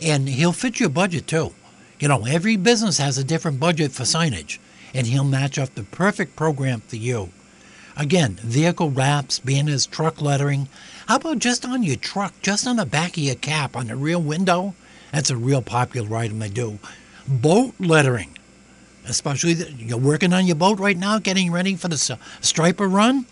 and 0.00 0.28
he'll 0.28 0.52
fit 0.52 0.80
your 0.80 0.88
budget 0.88 1.26
too. 1.26 1.52
You 1.98 2.08
know, 2.08 2.24
every 2.24 2.56
business 2.56 2.98
has 2.98 3.18
a 3.18 3.24
different 3.24 3.60
budget 3.60 3.92
for 3.92 4.04
signage, 4.04 4.58
and 4.94 5.06
he'll 5.06 5.24
match 5.24 5.58
up 5.58 5.74
the 5.74 5.82
perfect 5.82 6.36
program 6.36 6.80
for 6.80 6.96
you. 6.96 7.30
Again, 7.96 8.34
vehicle 8.42 8.90
wraps, 8.90 9.38
banners, 9.38 9.86
truck 9.86 10.20
lettering. 10.20 10.68
How 11.06 11.16
about 11.16 11.38
just 11.38 11.64
on 11.64 11.82
your 11.82 11.96
truck, 11.96 12.34
just 12.42 12.66
on 12.66 12.76
the 12.76 12.86
back 12.86 13.12
of 13.12 13.22
your 13.22 13.34
cap, 13.36 13.74
on 13.74 13.86
the 13.86 13.96
rear 13.96 14.18
window? 14.18 14.74
That's 15.12 15.30
a 15.30 15.36
real 15.36 15.62
popular 15.62 16.14
item 16.16 16.38
they 16.38 16.50
do. 16.50 16.78
Boat 17.26 17.74
lettering, 17.80 18.36
especially 19.08 19.54
the, 19.54 19.72
you're 19.72 19.98
working 19.98 20.32
on 20.32 20.46
your 20.46 20.56
boat 20.56 20.78
right 20.78 20.96
now, 20.96 21.18
getting 21.18 21.52
ready 21.52 21.76
for 21.76 21.88
the 21.88 22.18
striper 22.40 22.88
run. 22.88 23.26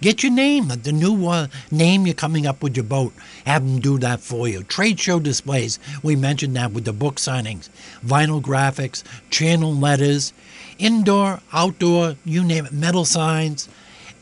Get 0.00 0.24
your 0.24 0.32
name, 0.32 0.66
the 0.66 0.90
new 0.90 1.28
uh, 1.28 1.46
name 1.70 2.06
you're 2.06 2.14
coming 2.14 2.44
up 2.44 2.60
with 2.60 2.76
your 2.76 2.82
boat. 2.84 3.12
Have 3.46 3.64
them 3.64 3.78
do 3.78 3.98
that 3.98 4.18
for 4.18 4.48
you. 4.48 4.64
Trade 4.64 4.98
show 4.98 5.20
displays, 5.20 5.78
we 6.02 6.16
mentioned 6.16 6.56
that 6.56 6.72
with 6.72 6.84
the 6.84 6.92
book 6.92 7.16
signings, 7.16 7.68
vinyl 8.04 8.42
graphics, 8.42 9.04
channel 9.30 9.72
letters, 9.72 10.32
indoor, 10.80 11.40
outdoor, 11.52 12.16
you 12.24 12.42
name 12.42 12.66
it, 12.66 12.72
metal 12.72 13.04
signs, 13.04 13.68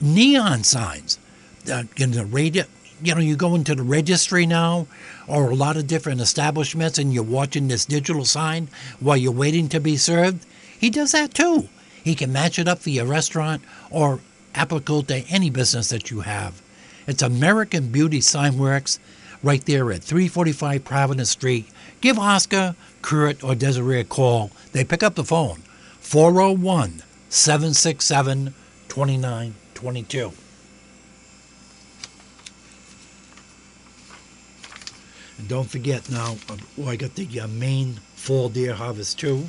neon 0.03 0.65
signs. 0.65 1.19
Uh, 1.71 1.85
in 1.97 2.11
the 2.11 2.27
radio, 2.27 2.65
you 3.03 3.15
know, 3.15 3.21
you 3.21 3.37
go 3.37 3.55
into 3.55 3.75
the 3.75 3.83
registry 3.83 4.45
now 4.45 4.87
or 5.27 5.51
a 5.51 5.55
lot 5.55 5.77
of 5.77 5.87
different 5.87 6.21
establishments 6.21 6.99
and 6.99 7.15
you're 7.15 7.23
watching 7.23 7.69
this 7.69 7.87
digital 7.87 8.25
sign 8.25 8.69
while 8.99 9.17
you're 9.17 9.33
waiting 9.33 9.69
to 9.69 9.81
be 9.81 9.97
served. 9.97 10.45
He 10.81 10.89
does 10.89 11.13
that 11.13 11.35
too. 11.35 11.69
He 12.03 12.15
can 12.15 12.33
match 12.33 12.59
it 12.59 12.67
up 12.67 12.79
for 12.79 12.89
your 12.89 13.05
restaurant 13.05 13.63
or 13.91 14.21
applicable 14.55 15.03
to 15.05 15.19
any 15.29 15.51
business 15.51 15.91
that 15.91 16.11
you 16.11 16.21
have. 16.21 16.63
It's 17.07 17.21
American 17.21 17.89
Beauty 17.89 18.23
Sign 18.23 18.57
Works 18.57 18.99
right 19.43 19.63
there 19.67 19.93
at 19.93 20.03
345 20.03 20.83
Providence 20.83 21.29
Street. 21.29 21.67
Give 22.01 22.19
Oscar, 22.19 22.75
Kurt, 23.03 23.45
or 23.45 23.55
Desiree 23.55 24.01
a 24.01 24.05
call. 24.05 24.53
They 24.73 24.83
pick 24.83 25.03
up 25.03 25.17
the 25.17 25.25
phone 25.25 25.59
401 26.01 27.03
767 27.29 28.55
2922. 28.89 30.33
And 35.37 35.49
don't 35.49 35.69
forget 35.69 36.11
now, 36.11 36.37
oh, 36.79 36.89
I 36.89 36.97
got 36.97 37.17
the 37.17 37.41
uh, 37.41 37.49
Maine 37.49 38.01
fall 38.15 38.49
deer 38.49 38.73
harvest 38.73 39.19
too. 39.19 39.45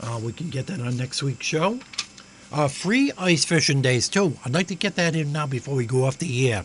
Uh, 0.00 0.20
we 0.22 0.32
can 0.32 0.50
get 0.50 0.66
that 0.66 0.80
on 0.80 0.96
next 0.96 1.22
week's 1.22 1.46
show. 1.46 1.78
Uh, 2.52 2.68
free 2.68 3.10
ice 3.18 3.44
fishing 3.44 3.82
days 3.82 4.08
too. 4.08 4.36
I'd 4.44 4.52
like 4.52 4.68
to 4.68 4.74
get 4.74 4.96
that 4.96 5.16
in 5.16 5.32
now 5.32 5.46
before 5.46 5.74
we 5.74 5.86
go 5.86 6.04
off 6.04 6.18
the 6.18 6.52
air. 6.52 6.64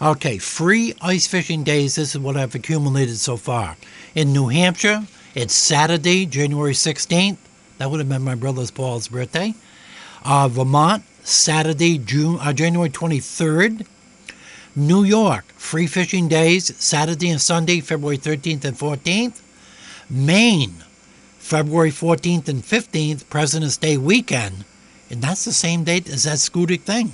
Okay, 0.00 0.38
free 0.38 0.94
ice 1.00 1.26
fishing 1.26 1.64
days. 1.64 1.96
This 1.96 2.14
is 2.14 2.20
what 2.20 2.36
I've 2.36 2.54
accumulated 2.54 3.18
so 3.18 3.36
far. 3.36 3.76
In 4.14 4.32
New 4.32 4.48
Hampshire, 4.48 5.04
it's 5.34 5.54
Saturday, 5.54 6.26
January 6.26 6.74
16th. 6.74 7.38
That 7.78 7.90
would 7.90 7.98
have 7.98 8.08
been 8.08 8.22
my 8.22 8.36
brother's 8.36 8.70
Paul's 8.70 9.08
birthday. 9.08 9.54
Uh, 10.24 10.48
Vermont, 10.48 11.02
Saturday, 11.24 11.98
June, 11.98 12.38
uh, 12.40 12.52
January 12.52 12.90
23rd. 12.90 13.86
New 14.76 15.02
York, 15.02 15.44
free 15.56 15.88
fishing 15.88 16.28
days, 16.28 16.72
Saturday 16.76 17.30
and 17.30 17.40
Sunday, 17.40 17.80
February 17.80 18.18
13th 18.18 18.64
and 18.64 18.78
14th. 18.78 19.40
Maine, 20.08 20.84
February 21.48 21.90
14th 21.90 22.46
and 22.46 22.62
15th, 22.62 23.26
President's 23.30 23.78
Day 23.78 23.96
weekend, 23.96 24.66
and 25.08 25.22
that's 25.22 25.46
the 25.46 25.52
same 25.52 25.82
date 25.82 26.06
as 26.06 26.24
that 26.24 26.36
Schoodic 26.36 26.82
thing. 26.82 27.12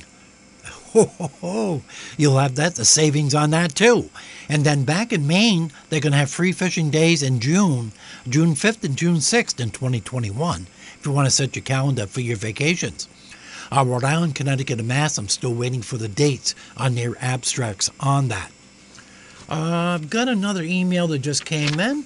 Ho, 0.95 1.05
ho, 1.05 1.31
ho. 1.41 1.83
You'll 2.17 2.39
have 2.39 2.57
that, 2.57 2.75
the 2.75 2.85
savings 2.85 3.33
on 3.33 3.51
that 3.51 3.77
too. 3.77 4.11
And 4.49 4.65
then 4.65 4.83
back 4.83 5.13
in 5.13 5.29
Maine, 5.29 5.71
they're 5.89 6.01
going 6.01 6.15
to 6.15 6.19
have 6.19 6.33
free 6.33 6.51
fishing 6.51 6.91
days 6.91 7.23
in 7.23 7.39
June, 7.39 7.93
June 8.29 8.55
5th 8.55 8.83
and 8.83 8.97
June 8.97 9.19
6th 9.19 9.61
in 9.61 9.71
2021, 9.71 10.67
if 10.99 11.07
you 11.07 11.13
want 11.13 11.27
to 11.27 11.31
set 11.31 11.55
your 11.55 11.63
calendar 11.63 12.09
for 12.09 12.21
your 12.21 12.37
vacations. 12.37 13.09
Uh, 13.71 13.85
Rhode 13.87 14.03
Island, 14.03 14.35
Connecticut, 14.35 14.81
and 14.81 14.89
Mass, 14.89 15.17
I'm 15.17 15.29
still 15.29 15.55
waiting 15.55 15.83
for 15.83 15.97
the 15.97 16.09
dates 16.09 16.57
on 16.77 16.97
their 16.97 17.15
abstracts 17.21 17.89
on 18.01 18.27
that. 18.29 18.51
Uh, 19.49 19.95
I've 19.95 20.11
got 20.11 20.27
another 20.27 20.65
email 20.65 21.07
that 21.07 21.21
just 21.21 21.45
came 21.45 21.79
in. 21.79 22.05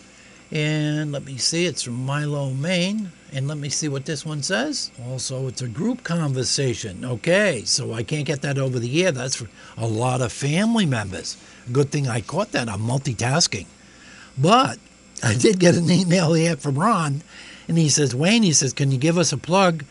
And 0.50 1.12
let 1.12 1.24
me 1.24 1.36
see, 1.36 1.66
it's 1.66 1.82
from 1.82 2.06
Milo, 2.06 2.50
Maine. 2.50 3.12
And 3.32 3.46
let 3.46 3.58
me 3.58 3.68
see 3.68 3.88
what 3.88 4.06
this 4.06 4.24
one 4.24 4.42
says. 4.42 4.90
Also, 5.06 5.48
it's 5.48 5.60
a 5.60 5.68
group 5.68 6.02
conversation. 6.02 7.04
Okay, 7.04 7.62
so 7.66 7.92
I 7.92 8.02
can't 8.02 8.24
get 8.24 8.40
that 8.42 8.56
over 8.56 8.78
the 8.78 9.04
air. 9.04 9.12
That's 9.12 9.36
for 9.36 9.48
a 9.76 9.86
lot 9.86 10.22
of 10.22 10.32
family 10.32 10.86
members. 10.86 11.36
Good 11.70 11.90
thing 11.90 12.08
I 12.08 12.22
caught 12.22 12.52
that. 12.52 12.70
I'm 12.70 12.80
multitasking. 12.80 13.66
But 14.38 14.78
I 15.22 15.34
did 15.34 15.60
get 15.60 15.76
an 15.76 15.90
email 15.90 16.32
here 16.32 16.56
from 16.56 16.78
Ron, 16.78 17.22
and 17.66 17.76
he 17.76 17.90
says, 17.90 18.14
Wayne, 18.14 18.42
he 18.42 18.52
says, 18.52 18.72
can 18.72 18.90
you 18.90 18.98
give 18.98 19.18
us 19.18 19.32
a 19.32 19.36
plug? 19.36 19.84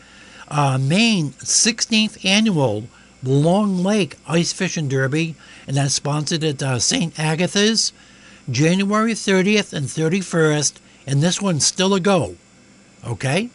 Uh, 0.48 0.78
Maine 0.78 1.30
16th 1.30 2.24
annual 2.24 2.84
Long 3.22 3.82
Lake 3.82 4.16
Ice 4.26 4.52
Fishing 4.52 4.88
Derby, 4.88 5.36
and 5.66 5.76
that's 5.76 5.94
sponsored 5.94 6.42
at 6.42 6.62
uh, 6.62 6.78
St. 6.78 7.18
Agatha's. 7.18 7.92
January 8.50 9.12
30th 9.12 9.72
and 9.72 9.86
31st, 9.86 10.74
and 11.06 11.22
this 11.22 11.40
one's 11.40 11.66
still 11.66 11.94
a 11.94 12.00
go. 12.00 12.36
Okay? 13.06 13.50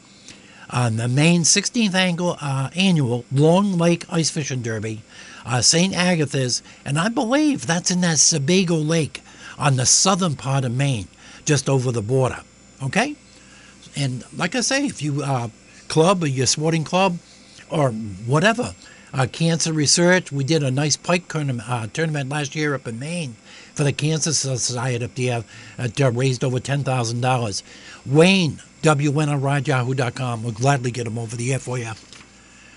On 0.70 0.98
the 0.98 1.08
Maine 1.08 1.42
16th 1.42 1.94
annual, 1.94 2.38
uh, 2.42 2.70
annual 2.76 3.26
Long 3.32 3.78
Lake 3.78 4.06
Ice 4.10 4.30
Fishing 4.30 4.62
Derby, 4.62 5.02
uh, 5.46 5.62
St. 5.62 5.94
Agatha's, 5.94 6.64
and 6.86 6.98
I 6.98 7.10
believe 7.10 7.66
that's 7.66 7.92
in 7.92 8.02
that 8.02 8.20
Sebago 8.20 8.76
Lake 8.76 9.22
on 9.58 9.76
the 9.76 9.86
southern 9.86 10.36
part 10.36 10.66
of 10.66 10.72
Maine, 10.72 11.08
just 11.46 11.70
over 11.70 11.92
the 11.92 12.02
border. 12.02 12.42
Okay? 12.82 13.16
And 13.96 14.24
like 14.36 14.56
I 14.56 14.62
say, 14.62 14.86
if 14.86 15.02
you 15.02 15.24
uh, 15.24 15.50
club 15.88 16.24
or 16.24 16.28
your 16.28 16.48
sporting 16.48 16.84
club 16.84 17.18
or 17.70 17.92
whatever, 17.92 18.74
uh, 19.14 19.28
cancer 19.32 19.72
research, 19.72 20.32
we 20.32 20.44
did 20.44 20.64
a 20.64 20.72
nice 20.72 20.98
pike 20.98 21.28
tournament, 21.28 21.70
uh, 21.70 21.88
tournament 21.94 22.30
last 22.30 22.56
year 22.56 22.74
up 22.74 22.88
in 22.88 23.00
Maine 23.00 23.36
for 23.76 23.84
the 23.84 23.94
Cancer 23.94 24.34
Society 24.34 25.06
up 25.06 25.16
there 25.16 25.44
uh, 25.78 26.12
raised 26.12 26.44
over 26.44 26.60
$10,000. 26.60 27.64
Wayne, 28.06 28.60
WNRYahoo.com. 28.82 30.44
We'll 30.44 30.52
gladly 30.52 30.92
get 30.92 31.08
him 31.08 31.18
over 31.18 31.36
the 31.36 31.54
air 31.54 31.60
for 31.60 31.78
you. 31.78 31.86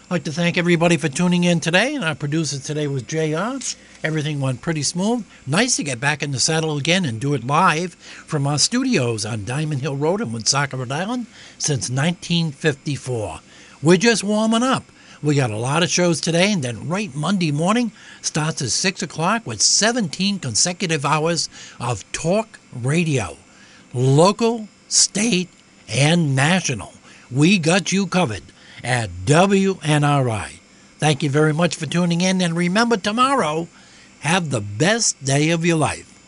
I'd 0.08 0.10
like 0.10 0.24
to 0.24 0.32
thank 0.32 0.56
everybody 0.56 0.96
for 0.96 1.08
tuning 1.08 1.42
in 1.42 1.58
today, 1.58 1.94
and 1.94 2.04
our 2.04 2.14
producer 2.14 2.60
today 2.60 2.86
was 2.86 3.02
JR. 3.02 3.58
Everything 4.04 4.38
went 4.40 4.60
pretty 4.60 4.82
smooth. 4.82 5.26
Nice 5.46 5.76
to 5.76 5.84
get 5.84 5.98
back 5.98 6.22
in 6.22 6.30
the 6.30 6.38
saddle 6.38 6.76
again 6.76 7.04
and 7.04 7.20
do 7.20 7.34
it 7.34 7.44
live 7.44 7.94
from 7.94 8.46
our 8.46 8.58
studios 8.58 9.26
on 9.26 9.44
Diamond 9.44 9.80
Hill 9.80 9.96
Road 9.96 10.20
in 10.20 10.32
Woonsocket, 10.32 10.78
Rhode 10.78 10.92
Island 10.92 11.26
since 11.58 11.90
1954. 11.90 13.40
We're 13.82 13.96
just 13.96 14.22
warming 14.22 14.62
up. 14.62 14.84
We 15.22 15.34
got 15.34 15.50
a 15.50 15.56
lot 15.56 15.82
of 15.82 15.88
shows 15.88 16.20
today, 16.20 16.52
and 16.52 16.62
then 16.62 16.88
right 16.88 17.14
Monday 17.14 17.50
morning 17.50 17.90
starts 18.20 18.60
at 18.60 18.68
6 18.68 19.02
o'clock 19.02 19.46
with 19.46 19.62
17 19.62 20.38
consecutive 20.40 21.06
hours 21.06 21.48
of 21.80 22.10
talk 22.12 22.58
radio, 22.74 23.38
local, 23.94 24.68
state, 24.88 25.48
and 25.88 26.36
national. 26.36 26.92
We 27.30 27.58
got 27.58 27.92
you 27.92 28.06
covered 28.06 28.42
at 28.84 29.10
WNRI. 29.24 30.58
Thank 30.98 31.22
you 31.22 31.30
very 31.30 31.54
much 31.54 31.76
for 31.76 31.86
tuning 31.86 32.20
in, 32.20 32.42
and 32.42 32.54
remember 32.54 32.98
tomorrow, 32.98 33.68
have 34.20 34.50
the 34.50 34.60
best 34.60 35.22
day 35.24 35.50
of 35.50 35.64
your 35.64 35.78
life. 35.78 36.15